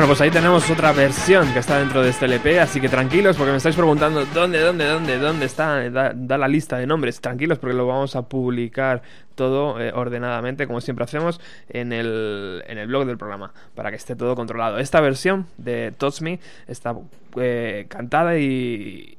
Pues 0.07 0.21
ahí 0.21 0.31
tenemos 0.31 0.69
otra 0.71 0.93
versión 0.93 1.51
que 1.51 1.59
está 1.59 1.79
dentro 1.79 2.01
de 2.01 2.11
este 2.11 2.25
LP, 2.25 2.61
así 2.61 2.79
que 2.79 2.87
tranquilos 2.87 3.35
porque 3.35 3.51
me 3.51 3.57
estáis 3.57 3.75
preguntando 3.75 4.25
dónde, 4.33 4.61
dónde, 4.61 4.85
dónde, 4.85 5.19
dónde 5.19 5.45
está, 5.45 5.89
da, 5.89 6.13
da 6.15 6.37
la 6.37 6.47
lista 6.47 6.77
de 6.77 6.87
nombres. 6.87 7.19
Tranquilos 7.19 7.59
porque 7.59 7.75
lo 7.75 7.85
vamos 7.85 8.15
a 8.15 8.21
publicar 8.21 9.01
todo 9.35 9.79
eh, 9.79 9.91
ordenadamente, 9.93 10.65
como 10.65 10.81
siempre 10.81 11.03
hacemos, 11.03 11.39
en 11.69 11.91
el, 11.91 12.63
en 12.67 12.77
el 12.77 12.87
blog 12.87 13.05
del 13.05 13.17
programa, 13.17 13.53
para 13.87 13.95
que 13.95 14.01
esté 14.01 14.17
todo 14.17 14.35
controlado. 14.35 14.79
Esta 14.79 14.99
versión 14.99 15.47
de 15.57 15.93
Touch 15.97 16.19
Me 16.19 16.41
está 16.67 16.93
eh, 17.37 17.85
cantada 17.87 18.37
y, 18.37 19.17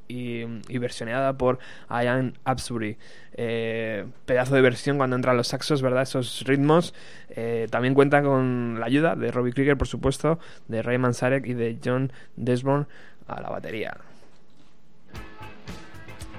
versioneada 0.69 1.33
por 1.39 1.59
Ian 1.89 2.35
Absbury. 2.45 2.99
Eh, 3.33 4.05
pedazo 4.27 4.55
de 4.55 4.61
versión 4.61 4.99
cuando 4.99 5.17
entran 5.17 5.39
los 5.39 5.49
saxos, 5.49 5.81
¿verdad? 5.81 6.03
Esos 6.03 6.43
ritmos. 6.45 6.93
Eh, 7.31 7.67
también 7.71 7.95
cuenta 7.95 8.23
con 8.23 8.79
la 8.79 8.85
ayuda 8.85 9.17
de 9.17 9.33
Robbie 9.33 9.55
Krieger, 9.55 9.79
por 9.79 9.89
supuesto, 9.89 10.39
de 10.67 10.83
Ray 10.83 10.99
Manzarek 10.99 11.47
y 11.47 11.55
de 11.55 11.79
John 11.83 12.13
Desmond 12.37 12.89
a 13.27 13.41
la 13.41 13.49
batería. 13.49 13.97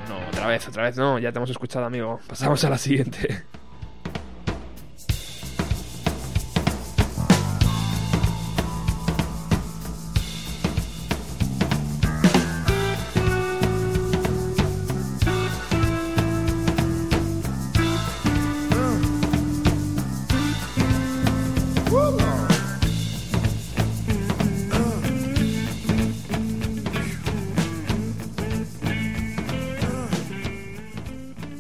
No, 0.08 0.20
otra 0.28 0.46
vez, 0.46 0.68
otra 0.68 0.84
vez 0.84 0.98
no, 0.98 1.18
ya 1.18 1.32
te 1.32 1.40
hemos 1.40 1.50
escuchado, 1.50 1.84
amigo. 1.84 2.20
Pasamos 2.28 2.64
a 2.64 2.70
la 2.70 2.78
siguiente. 2.78 3.44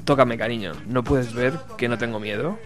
Tócame, 0.10 0.39
cariño. 0.39 0.72
¿No 0.88 1.03
puedes 1.03 1.36
ver 1.36 1.53
que 1.78 1.88
no 1.88 1.99
tengo 1.99 2.20
miedo? 2.20 2.57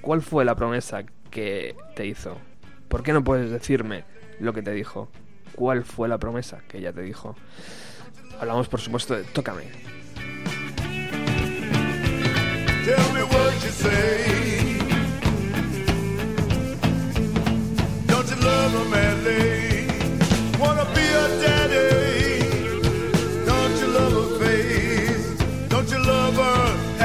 ¿Cuál 0.00 0.22
fue 0.22 0.44
la 0.44 0.54
promesa 0.54 1.02
que 1.28 1.74
te 1.96 2.06
hizo? 2.06 2.38
¿Por 2.86 3.02
qué 3.02 3.12
no 3.12 3.24
puedes 3.24 3.50
decirme 3.50 4.04
lo 4.38 4.52
que 4.52 4.62
te 4.62 4.70
dijo? 4.70 5.08
¿Cuál 5.56 5.82
fue 5.82 6.06
la 6.06 6.18
promesa 6.18 6.60
que 6.68 6.78
ella 6.78 6.92
te 6.92 7.02
dijo? 7.02 7.34
Hablamos, 8.38 8.68
por 8.68 8.80
supuesto, 8.80 9.16
de 9.16 9.24
Tócame. 9.24 9.64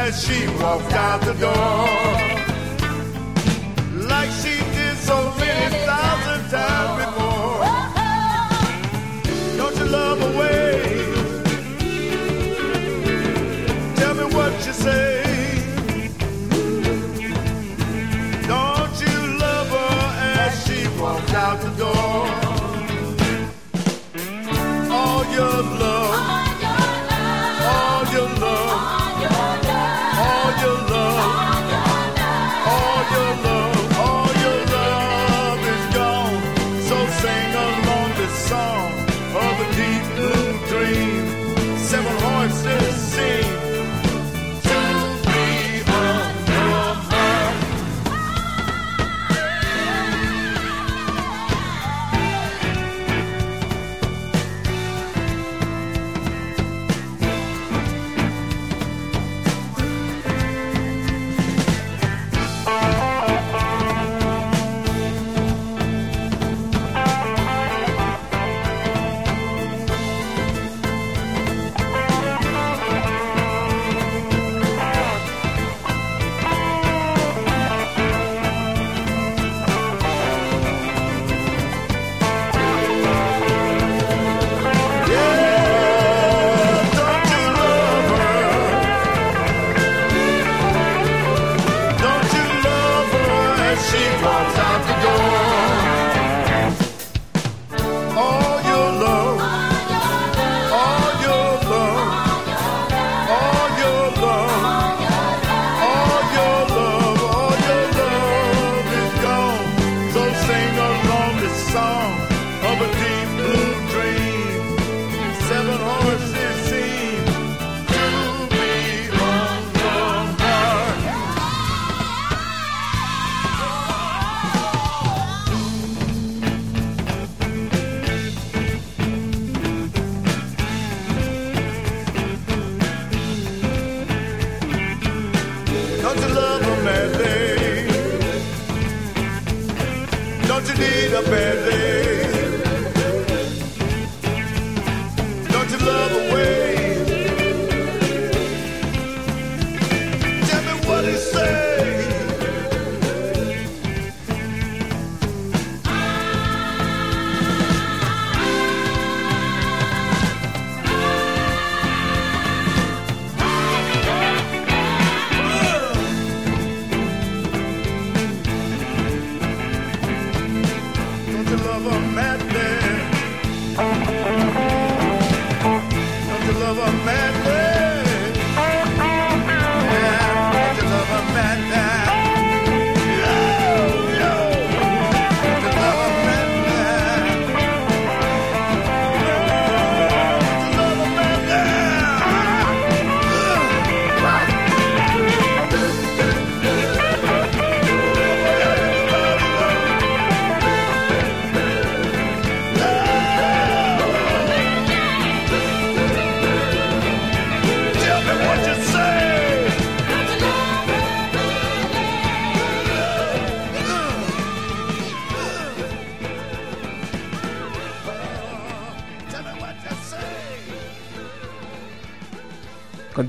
As 0.10 0.24
she 0.26 0.48
walked 0.62 0.94
out 0.94 1.22
the 1.22 1.34
door? 1.34 2.29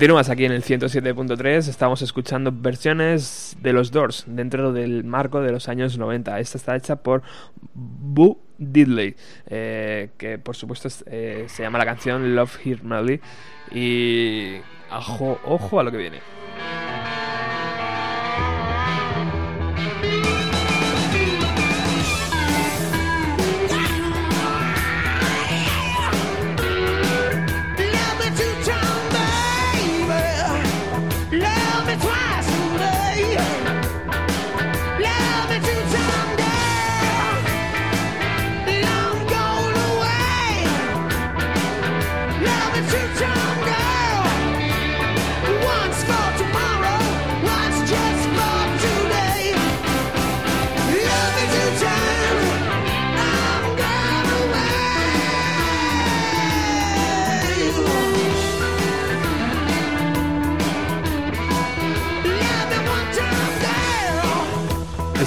Continúas 0.01 0.31
aquí 0.31 0.45
en 0.45 0.51
el 0.51 0.63
107.3, 0.63 1.67
estamos 1.67 2.01
escuchando 2.01 2.51
versiones 2.51 3.55
de 3.61 3.71
los 3.71 3.91
Doors 3.91 4.23
dentro 4.25 4.73
del 4.73 5.03
marco 5.03 5.41
de 5.41 5.51
los 5.51 5.69
años 5.69 5.95
90. 5.99 6.39
Esta 6.39 6.57
está 6.57 6.75
hecha 6.75 6.95
por 6.95 7.21
Boo 7.75 8.39
Diddley, 8.57 9.15
eh, 9.45 10.09
que 10.17 10.39
por 10.39 10.55
supuesto 10.55 10.89
eh, 11.05 11.45
se 11.47 11.61
llama 11.61 11.77
la 11.77 11.85
canción 11.85 12.35
Love 12.35 12.65
Here 12.65 12.81
Melody. 12.81 13.19
Y 13.75 14.55
ojo, 14.91 15.39
ojo 15.45 15.79
a 15.79 15.83
lo 15.83 15.91
que 15.91 15.97
viene. 15.97 16.40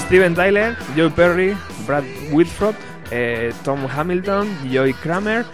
Steven 0.05 0.35
Tyler, 0.35 0.77
Joe 0.95 1.09
Perry, 1.09 1.57
Brad 1.87 2.03
Whitford, 2.31 2.75
eh, 3.11 3.51
Tom 3.63 3.87
Hamilton, 3.87 4.47
Joey 4.71 4.93
Kramer, 4.93 5.45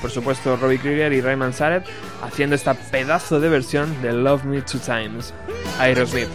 por 0.00 0.10
supuesto 0.10 0.56
Robbie 0.56 0.78
Krieger 0.78 1.12
y 1.12 1.20
Raymond 1.20 1.54
Sarek 1.54 1.84
haciendo 2.22 2.54
esta 2.54 2.74
pedazo 2.74 3.40
de 3.40 3.48
versión 3.48 4.00
de 4.02 4.12
Love 4.12 4.44
Me 4.44 4.62
Two 4.62 4.80
Times, 4.80 5.34
Aerosmith. 5.78 6.28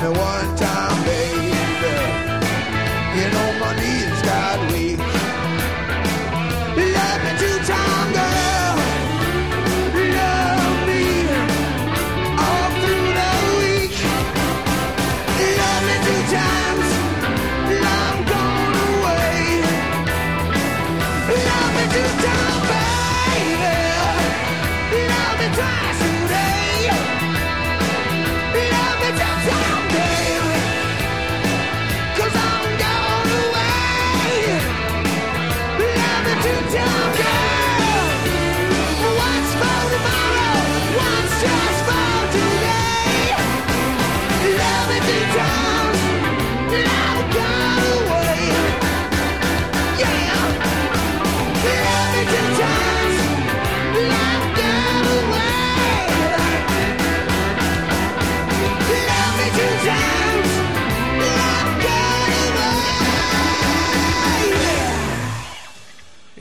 Now 0.00 0.12
one. 0.12 0.39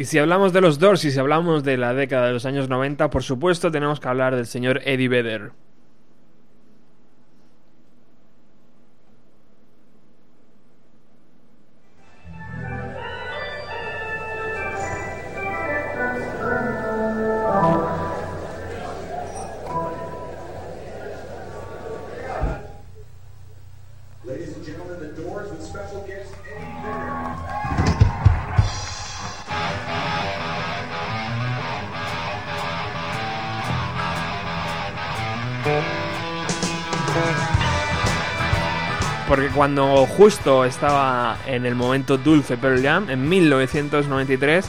Si 0.10 0.18
hablamos 0.18 0.54
de 0.54 0.62
los 0.62 0.80
Doors 0.80 1.06
y 1.06 1.12
si 1.12 1.20
hablamos 1.20 1.64
de 1.64 1.78
la 1.78 1.94
década 1.94 2.26
de 2.26 2.34
los 2.34 2.48
años 2.48 2.68
90, 2.68 3.12
por 3.12 3.22
supuesto 3.22 3.70
tenemos 3.70 4.00
que 4.00 4.08
hablar 4.08 4.36
del 4.36 4.48
señor 4.48 4.82
Eddie 4.84 5.08
Vedder. 5.08 5.52
Porque 39.30 39.50
cuando 39.50 40.08
justo 40.08 40.66
estaba 40.66 41.38
en 41.46 41.68
el 41.68 41.76
momento 41.76 42.18
dulce 42.18 42.58
Pearl 42.58 42.82
Jam, 42.82 43.12
en 43.12 43.30
1993, 43.30 44.66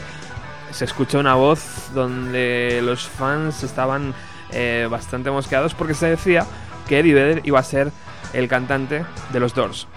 se 0.70 0.84
escuchó 0.84 1.18
una 1.18 1.34
voz 1.34 1.88
donde 1.94 2.82
los 2.84 3.08
fans 3.08 3.62
estaban 3.62 4.12
eh, 4.52 4.86
bastante 4.90 5.30
mosqueados 5.30 5.72
porque 5.72 5.94
se 5.94 6.10
decía 6.10 6.44
que 6.86 6.98
Eddie 6.98 7.14
Vedder 7.14 7.40
iba 7.44 7.58
a 7.58 7.62
ser 7.62 7.90
el 8.34 8.48
cantante 8.48 9.06
de 9.32 9.40
los 9.40 9.54
Doors. 9.54 9.88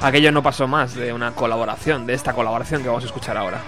Aquello 0.00 0.30
no 0.30 0.44
pasó 0.44 0.68
más 0.68 0.94
de 0.94 1.12
una 1.12 1.32
colaboración, 1.32 2.06
de 2.06 2.14
esta 2.14 2.32
colaboración 2.32 2.82
que 2.82 2.88
vamos 2.88 3.02
a 3.02 3.08
escuchar 3.08 3.36
ahora. 3.36 3.62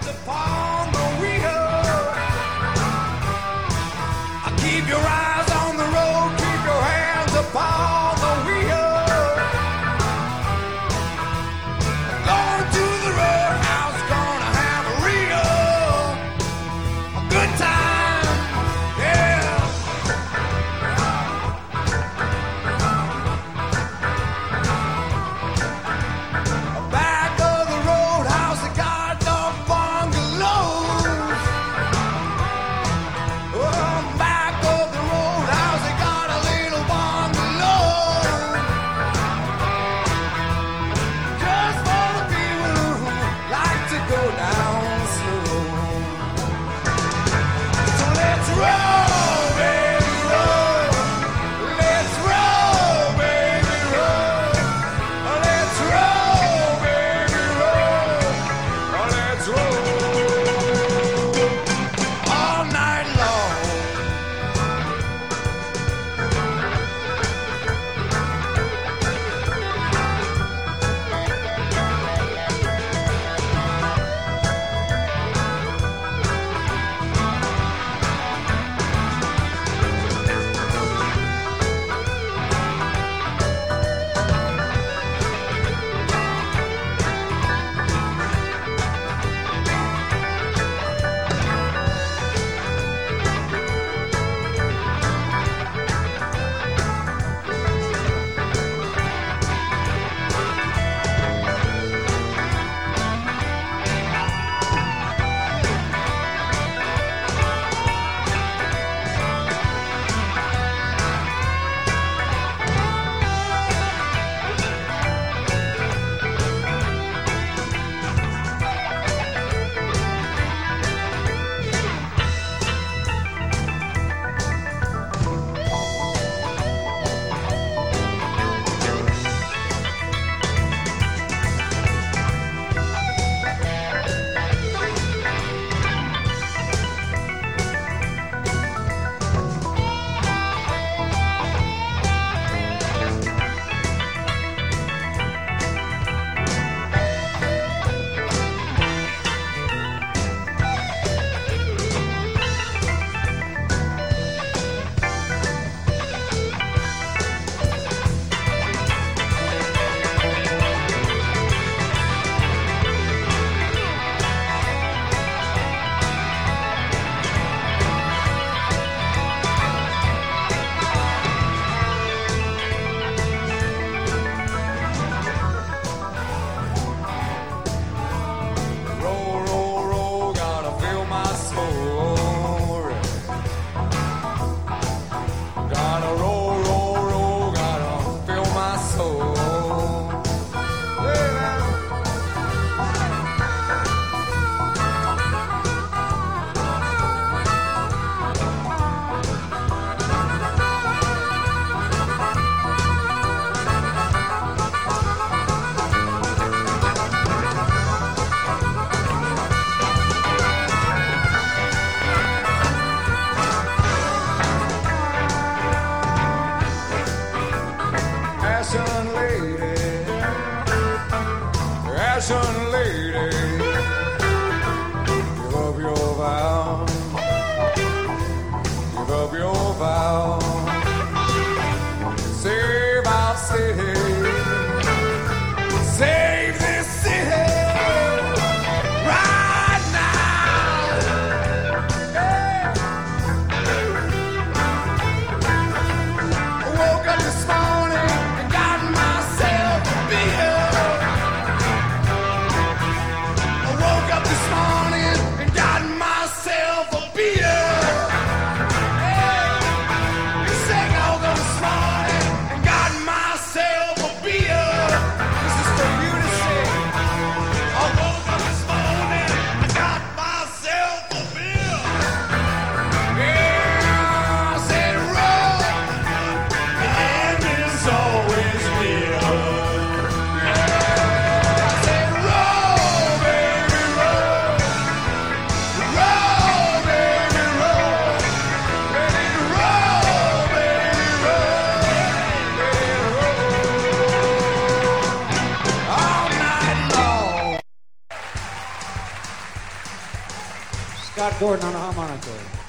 Scott 301.21 301.39
Gordon 301.39 301.65
on 301.67 301.75
a 301.75 301.77
harmonica. 301.77 302.60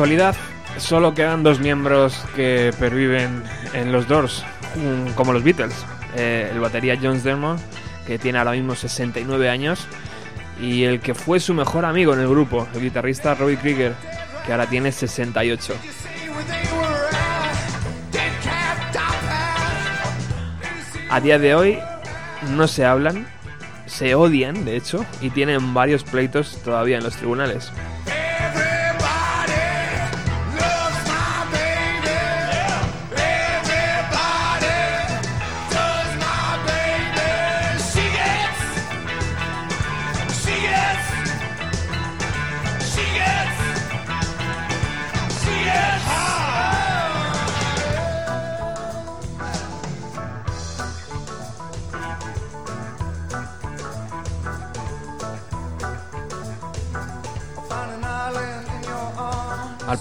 Actualidad 0.00 0.34
solo 0.78 1.12
quedan 1.12 1.42
dos 1.42 1.60
miembros 1.60 2.24
que 2.34 2.72
perviven 2.78 3.42
en 3.74 3.92
los 3.92 4.08
Doors, 4.08 4.42
como 5.14 5.34
los 5.34 5.44
Beatles. 5.44 5.74
Eh, 6.16 6.48
el 6.50 6.58
batería 6.58 6.98
John 6.98 7.22
Dermon, 7.22 7.58
que 8.06 8.18
tiene 8.18 8.38
ahora 8.38 8.52
mismo 8.52 8.74
69 8.74 9.50
años, 9.50 9.86
y 10.58 10.84
el 10.84 11.00
que 11.00 11.12
fue 11.12 11.38
su 11.38 11.52
mejor 11.52 11.84
amigo 11.84 12.14
en 12.14 12.20
el 12.20 12.28
grupo, 12.28 12.66
el 12.72 12.80
guitarrista 12.80 13.34
Robbie 13.34 13.58
Krieger, 13.58 13.92
que 14.46 14.52
ahora 14.52 14.64
tiene 14.64 14.90
68. 14.90 15.74
A 21.10 21.20
día 21.20 21.38
de 21.38 21.54
hoy 21.54 21.78
no 22.56 22.66
se 22.68 22.86
hablan, 22.86 23.26
se 23.84 24.14
odian, 24.14 24.64
de 24.64 24.76
hecho, 24.76 25.04
y 25.20 25.28
tienen 25.28 25.74
varios 25.74 26.04
pleitos 26.04 26.62
todavía 26.64 26.96
en 26.96 27.04
los 27.04 27.16
tribunales. 27.16 27.70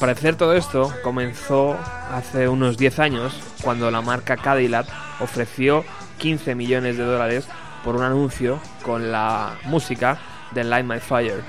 Parecer 0.09 0.37
todo 0.37 0.55
esto 0.55 0.91
comenzó 1.03 1.77
hace 2.11 2.47
unos 2.47 2.77
10 2.77 2.97
años 2.97 3.31
cuando 3.61 3.91
la 3.91 4.01
marca 4.01 4.37
Cadillac 4.37 4.87
ofreció 5.19 5.85
15 6.17 6.55
millones 6.55 6.97
de 6.97 7.03
dólares 7.03 7.47
por 7.83 7.95
un 7.95 8.01
anuncio 8.01 8.59
con 8.81 9.11
la 9.11 9.59
música 9.65 10.17
de 10.49 10.63
Light 10.63 10.87
My 10.87 10.99
Fire. 10.99 11.43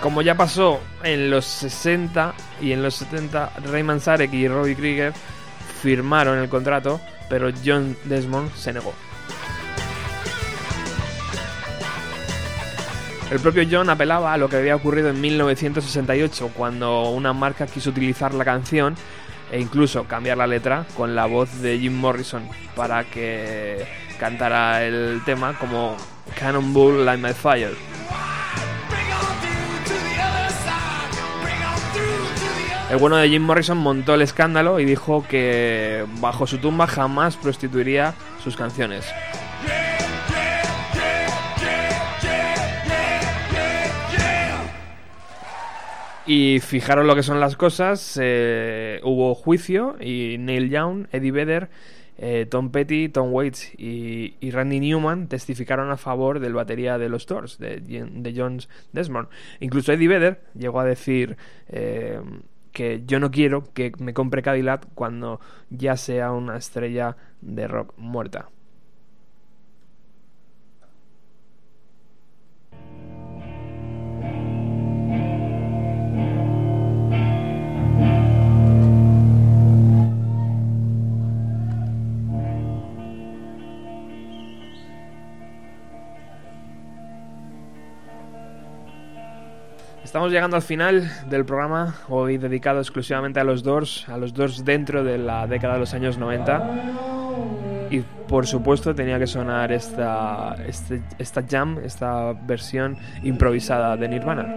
Como 0.00 0.22
ya 0.22 0.36
pasó 0.36 0.78
en 1.02 1.28
los 1.28 1.44
60 1.44 2.32
y 2.60 2.70
en 2.70 2.84
los 2.84 2.94
70, 2.94 3.54
Ray 3.64 3.82
Manzarek 3.82 4.32
y 4.32 4.46
Robbie 4.46 4.76
Krieger 4.76 5.12
firmaron 5.82 6.38
el 6.38 6.48
contrato, 6.48 7.00
pero 7.28 7.50
John 7.64 7.96
Desmond 8.04 8.54
se 8.54 8.72
negó. 8.72 8.94
El 13.32 13.40
propio 13.40 13.64
John 13.68 13.88
apelaba 13.88 14.34
a 14.34 14.36
lo 14.36 14.50
que 14.50 14.56
había 14.56 14.76
ocurrido 14.76 15.08
en 15.08 15.18
1968, 15.18 16.50
cuando 16.54 17.08
una 17.08 17.32
marca 17.32 17.66
quiso 17.66 17.88
utilizar 17.88 18.34
la 18.34 18.44
canción 18.44 18.94
e 19.50 19.58
incluso 19.58 20.04
cambiar 20.04 20.36
la 20.36 20.46
letra 20.46 20.84
con 20.94 21.14
la 21.14 21.24
voz 21.24 21.62
de 21.62 21.78
Jim 21.78 21.94
Morrison 21.94 22.46
para 22.76 23.04
que 23.04 23.86
cantara 24.20 24.84
el 24.84 25.22
tema 25.24 25.58
como 25.58 25.96
Cannonball 26.38 27.06
Light 27.06 27.22
My 27.22 27.32
Fire. 27.32 27.74
El 32.90 32.98
bueno 32.98 33.16
de 33.16 33.30
Jim 33.30 33.42
Morrison 33.42 33.78
montó 33.78 34.12
el 34.12 34.20
escándalo 34.20 34.78
y 34.78 34.84
dijo 34.84 35.24
que 35.26 36.04
bajo 36.20 36.46
su 36.46 36.58
tumba 36.58 36.86
jamás 36.86 37.38
prostituiría 37.38 38.12
sus 38.44 38.58
canciones. 38.58 39.06
Y 46.26 46.60
fijaros 46.60 47.04
lo 47.04 47.16
que 47.16 47.22
son 47.22 47.40
las 47.40 47.56
cosas. 47.56 48.18
eh, 48.20 49.00
hubo 49.02 49.34
juicio 49.34 49.96
y 50.00 50.36
Neil 50.38 50.70
Young, 50.70 51.06
Eddie 51.10 51.32
Vedder, 51.32 51.70
eh, 52.18 52.46
Tom 52.48 52.70
Petty, 52.70 53.08
Tom 53.08 53.32
Waits 53.32 53.72
y, 53.76 54.50
Randy 54.50 54.78
Newman 54.78 55.26
testificaron 55.26 55.90
a 55.90 55.96
favor 55.96 56.38
del 56.38 56.54
batería 56.54 56.98
de 56.98 57.08
los 57.08 57.26
Doors, 57.26 57.58
de, 57.58 57.80
de 57.80 58.34
John 58.36 58.60
Desmond. 58.92 59.28
Incluso 59.58 59.92
Eddie 59.92 60.08
Vedder 60.08 60.40
llegó 60.54 60.78
a 60.78 60.84
decir 60.84 61.36
eh, 61.68 62.20
que 62.70 63.02
yo 63.06 63.18
no 63.18 63.30
quiero 63.32 63.64
que 63.72 63.92
me 63.98 64.14
compre 64.14 64.42
Cadillac 64.42 64.86
cuando 64.94 65.40
ya 65.70 65.96
sea 65.96 66.30
una 66.30 66.56
estrella 66.56 67.16
de 67.40 67.66
rock 67.66 67.94
muerta. 67.96 68.48
Estamos 90.12 90.30
llegando 90.30 90.56
al 90.56 90.62
final 90.62 91.10
del 91.30 91.46
programa, 91.46 91.94
hoy 92.10 92.36
dedicado 92.36 92.80
exclusivamente 92.80 93.40
a 93.40 93.44
los 93.44 93.62
Doors, 93.62 94.06
a 94.10 94.18
los 94.18 94.34
Doors 94.34 94.62
dentro 94.62 95.02
de 95.02 95.16
la 95.16 95.46
década 95.46 95.72
de 95.72 95.80
los 95.80 95.94
años 95.94 96.18
90. 96.18 97.88
Y 97.88 98.00
por 98.28 98.46
supuesto 98.46 98.94
tenía 98.94 99.18
que 99.18 99.26
sonar 99.26 99.72
esta, 99.72 100.54
este- 100.66 101.02
esta 101.18 101.42
jam, 101.48 101.78
esta 101.82 102.34
versión 102.34 102.98
improvisada 103.22 103.96
de 103.96 104.08
Nirvana. 104.08 104.54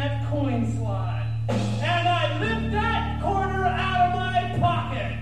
That 0.00 0.26
coin 0.30 0.64
slot. 0.76 1.26
And 1.48 2.08
I 2.08 2.24
lift 2.40 2.72
that 2.72 3.20
quarter 3.22 3.64
out 3.66 4.00
of 4.06 4.10
my 4.14 4.58
pocket, 4.58 5.12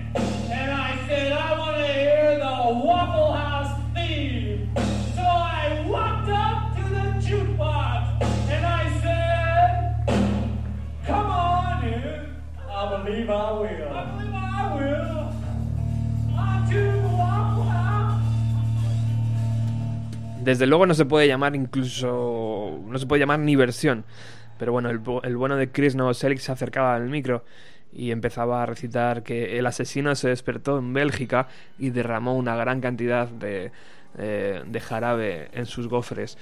and 0.49 0.71
I 0.71 0.89
said, 1.07 1.33
I 1.33 1.59
want 1.59 1.75
to 1.77 1.87
hear 1.87 2.37
the 2.37 2.55
Waffle 2.85 3.33
House 3.33 3.73
theme. 3.93 4.71
So 5.15 5.21
I 5.21 5.85
walked 5.85 6.29
up 6.29 6.75
to 6.77 6.83
the 6.95 7.05
jukebox, 7.25 8.21
and 8.53 8.65
I 8.65 8.83
said, 9.03 9.69
Come 11.05 11.25
on 11.25 11.83
in. 11.83 12.35
I 12.71 13.03
believe 13.03 13.29
I 13.29 13.51
will. 13.51 13.89
I 13.91 14.05
believe 14.15 14.33
I 14.33 14.75
will. 14.75 15.09
Desde 20.41 20.65
luego 20.65 20.85
no 20.85 20.93
se 20.93 21.05
puede 21.05 21.27
llamar 21.27 21.55
incluso. 21.55 22.79
No 22.85 22.97
se 22.97 23.05
puede 23.05 23.19
llamar 23.19 23.39
ni 23.39 23.55
versión. 23.55 24.05
Pero 24.59 24.71
bueno, 24.73 24.91
el, 24.91 25.01
el 25.23 25.37
bueno 25.37 25.55
de 25.55 25.71
Chris 25.71 25.95
Novoselic 25.95 26.37
se 26.37 26.51
acercaba 26.51 26.93
al 26.93 27.09
micro 27.09 27.43
y 27.91 28.11
empezaba 28.11 28.61
a 28.61 28.65
recitar 28.65 29.23
que 29.23 29.57
el 29.57 29.65
asesino 29.65 30.13
se 30.15 30.29
despertó 30.29 30.77
en 30.77 30.93
Bélgica 30.93 31.47
y 31.79 31.89
derramó 31.89 32.35
una 32.35 32.55
gran 32.55 32.81
cantidad 32.81 33.27
de, 33.27 33.71
eh, 34.17 34.61
de 34.65 34.79
jarabe 34.79 35.49
en 35.53 35.65
sus 35.65 35.87
gofres. 35.87 36.37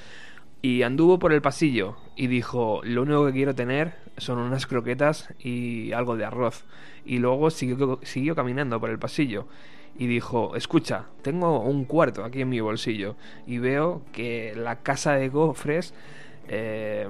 Y 0.62 0.82
anduvo 0.82 1.20
por 1.20 1.32
el 1.32 1.42
pasillo 1.42 1.96
y 2.16 2.28
dijo, 2.28 2.82
lo 2.84 3.04
único 3.04 3.28
que 3.28 3.32
quiero 3.32 3.56
tener 3.56 3.94
son 4.18 4.40
unas 4.40 4.66
croquetas 4.66 5.34
y 5.40 5.92
algo 5.94 6.18
de 6.18 6.26
arroz. 6.26 6.66
Y 7.06 7.20
luego 7.20 7.50
siguió, 7.52 8.00
siguió 8.04 8.36
caminando 8.36 8.80
por 8.80 8.90
el 8.90 9.00
pasillo 9.00 9.48
y 9.98 10.08
dijo, 10.08 10.56
escucha, 10.56 11.06
tengo 11.22 11.62
un 11.62 11.86
cuarto 11.86 12.26
aquí 12.26 12.42
en 12.42 12.50
mi 12.50 12.60
bolsillo 12.60 13.16
y 13.46 13.60
veo 13.60 14.02
que 14.12 14.54
la 14.56 14.78
casa 14.78 15.14
de 15.14 15.30
gofres... 15.30 15.94
eh, 16.48 17.08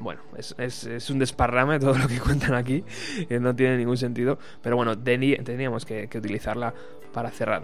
bueno, 0.00 0.20
es, 0.36 1.10
un 1.10 1.18
desparrame 1.18 1.78
todo 1.78 1.96
lo 1.96 2.08
que 2.08 2.18
cuentan 2.20 2.54
aquí, 2.54 2.84
eh, 3.28 3.38
no 3.40 3.54
tiene 3.54 3.76
ningún 3.76 3.96
sentido, 3.96 4.38
pero 4.62 4.76
bueno, 4.76 4.98
teníamos 4.98 5.84
que, 5.84 6.08
que 6.08 6.18
utilizarla 6.18 6.74
para 7.12 7.30
cerrar. 7.30 7.62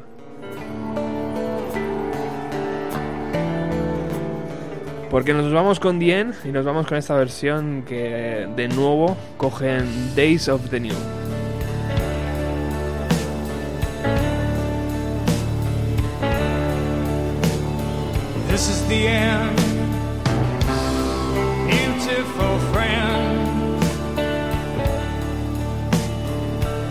Porque 5.11 5.35
nos 5.35 5.53
vamos 5.53 5.81
con 5.81 5.99
Dien 5.99 6.35
y 6.45 6.49
nos 6.49 6.65
vamos 6.65 6.87
con 6.87 6.97
esta 6.97 7.17
versión 7.17 7.83
que 7.83 8.49
de 8.55 8.69
nuevo 8.69 9.17
cogen 9.37 10.15
Days 10.15 10.49
of 10.49 10.71
the 10.71 10.79
New. 10.79 10.95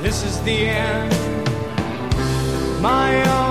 This 0.09 0.23
is 0.23 0.41
the 0.41 0.65
end. 0.65 1.11
My 2.81 3.21
only 3.29 3.48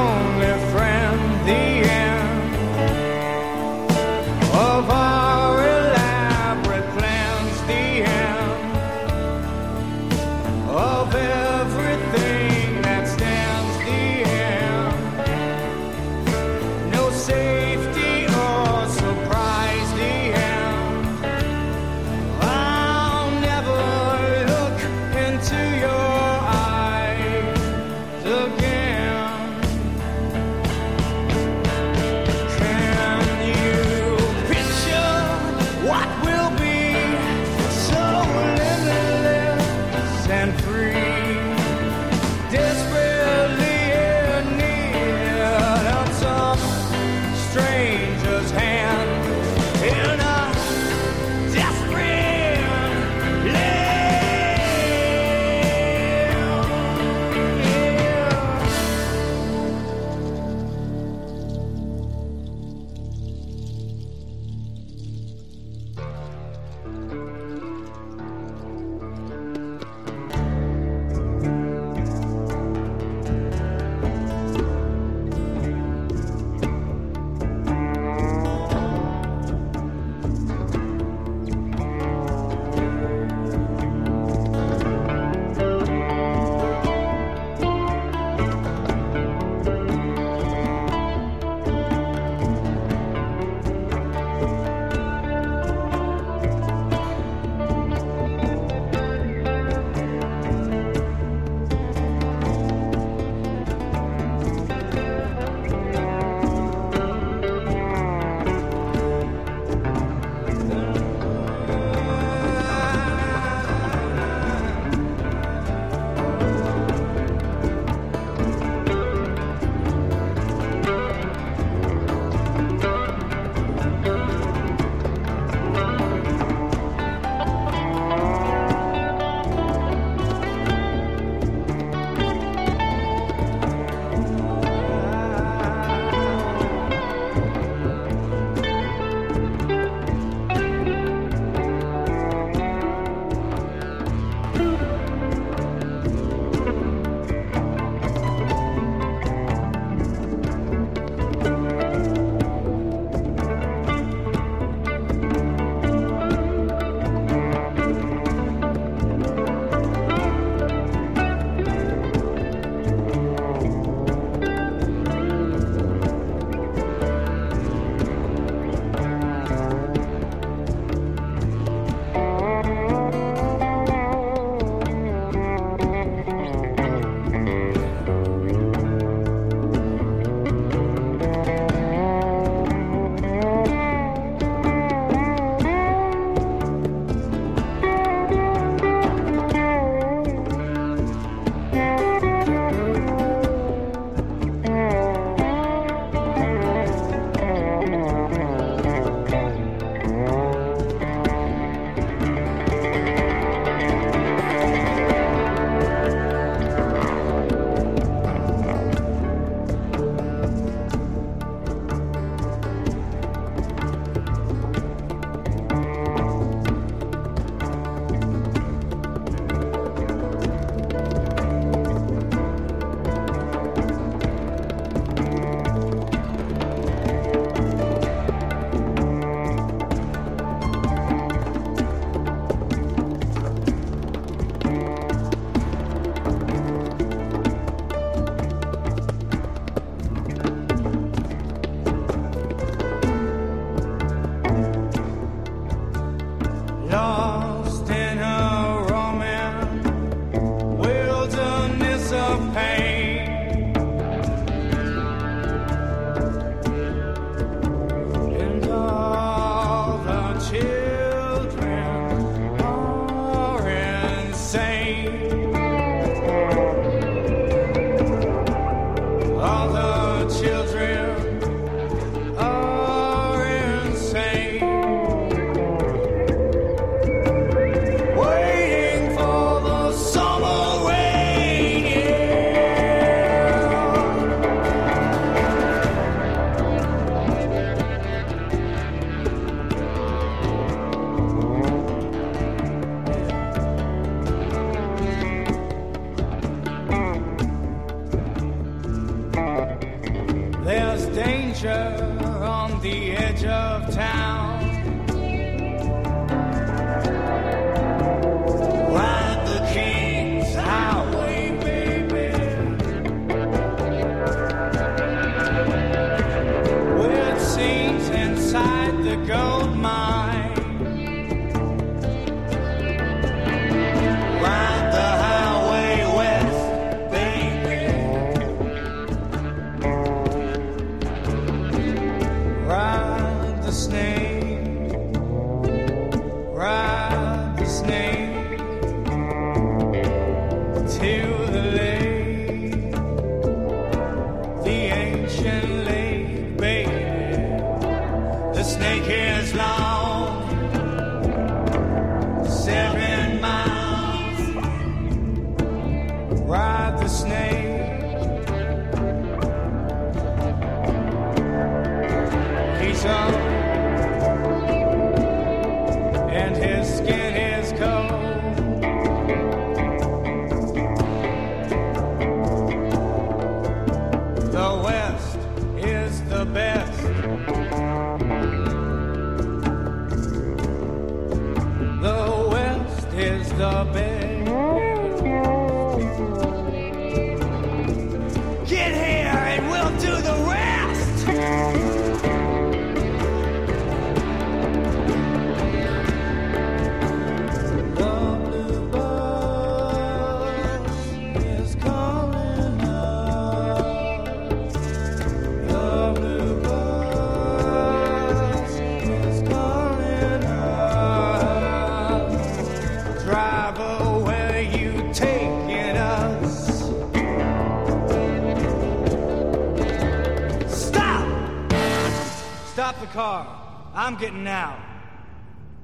I'm 424.08 424.16
getting 424.16 424.48
out. 424.48 424.80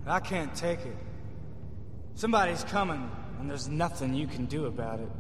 I 0.07 0.19
can't 0.19 0.55
take 0.55 0.79
it. 0.79 0.97
Somebody's 2.15 2.65
coming, 2.65 3.11
and 3.39 3.51
there's 3.51 3.69
nothing 3.69 4.15
you 4.15 4.27
can 4.27 4.47
do 4.47 4.65
about 4.65 5.01
it. 5.01 5.11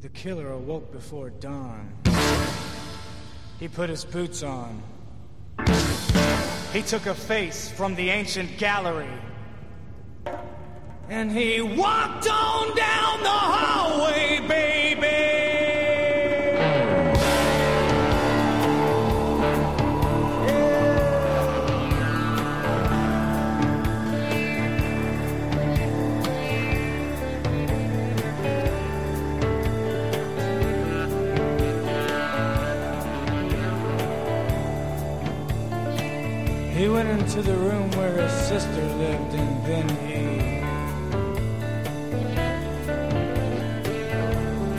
The 0.00 0.08
killer 0.08 0.52
awoke 0.52 0.92
before 0.92 1.28
dawn. 1.28 1.92
He 3.58 3.68
put 3.68 3.90
his 3.90 4.06
boots 4.06 4.42
on. 4.42 4.82
He 6.72 6.80
took 6.80 7.04
a 7.04 7.14
face 7.14 7.68
from 7.68 7.94
the 7.96 8.08
ancient 8.08 8.56
gallery. 8.56 9.12
And 11.10 11.30
he 11.30 11.60
walked 11.60 12.26
on 12.30 12.74
down 12.74 13.22
the 13.22 13.28
hallway, 13.28 14.40
baby. 14.48 14.79
Then 39.70 39.88
he. 40.04 40.22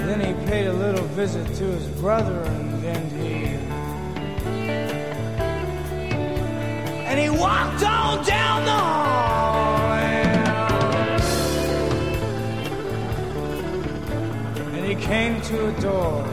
Then 0.05 0.19
he 0.19 0.33
paid 0.47 0.65
a 0.67 0.73
little 0.73 1.05
visit 1.05 1.47
to 1.55 1.63
his 1.63 1.87
brother, 2.01 2.41
and 2.41 2.83
then 2.83 3.09
he. 3.19 3.43
And 7.07 7.19
he 7.19 7.29
walked 7.29 7.83
on 7.83 8.25
down 8.25 8.65
the 8.65 8.71
hall. 8.71 9.93
And, 14.57 14.75
and 14.75 14.85
he 14.85 14.95
came 14.95 15.41
to 15.41 15.67
a 15.67 15.71
door. 15.79 16.25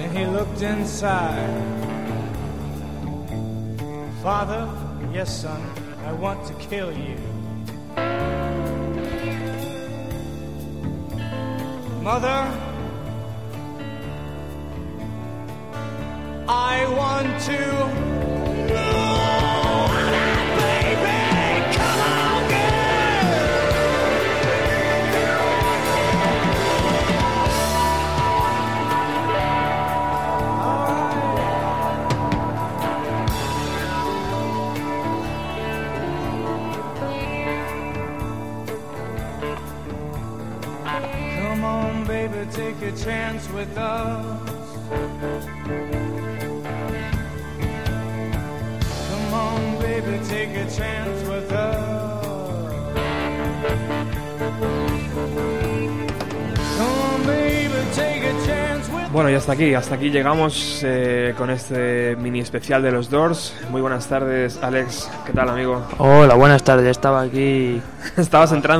And 0.00 0.16
he 0.16 0.26
looked 0.26 0.62
inside. 0.62 1.67
Father, 4.28 4.68
yes, 5.10 5.40
son, 5.40 5.58
I 6.04 6.12
want 6.12 6.46
to 6.48 6.54
kill 6.56 6.92
you. 6.92 7.16
Mother, 12.02 12.40
I 16.46 16.86
want 16.94 17.40
to. 17.44 18.07
Chance 43.04 43.48
with 43.52 43.76
us. 43.78 44.24
Come 49.10 49.34
on, 49.34 49.78
baby, 49.80 50.18
take 50.28 50.50
a 50.56 50.66
chance 50.70 51.28
with 51.28 51.52
us. 51.52 52.72
Come 56.76 56.98
on, 57.10 57.26
baby, 57.26 57.80
take 57.94 58.24
a 58.24 58.46
chance 58.46 58.88
with 58.90 59.08
Bueno, 59.12 59.30
y 59.30 59.34
hasta 59.34 59.52
aquí, 59.52 59.74
hasta 59.74 59.94
aquí 59.94 60.10
llegamos 60.10 60.82
eh, 60.84 61.34
con 61.36 61.50
este 61.50 62.16
mini 62.16 62.40
especial 62.40 62.82
de 62.82 62.90
los 62.92 63.10
Doors. 63.10 63.54
Muy 63.70 63.80
buenas 63.80 64.06
tardes, 64.08 64.58
Alex. 64.62 65.08
¿Qué 65.24 65.32
tal, 65.32 65.48
amigo? 65.48 65.82
Hola, 65.98 66.34
buenas 66.34 66.62
tardes. 66.64 66.88
Estaba 66.88 67.22
aquí 67.22 67.80
Estabas 68.16 68.52
en 68.52 68.62
trance. 68.62 68.76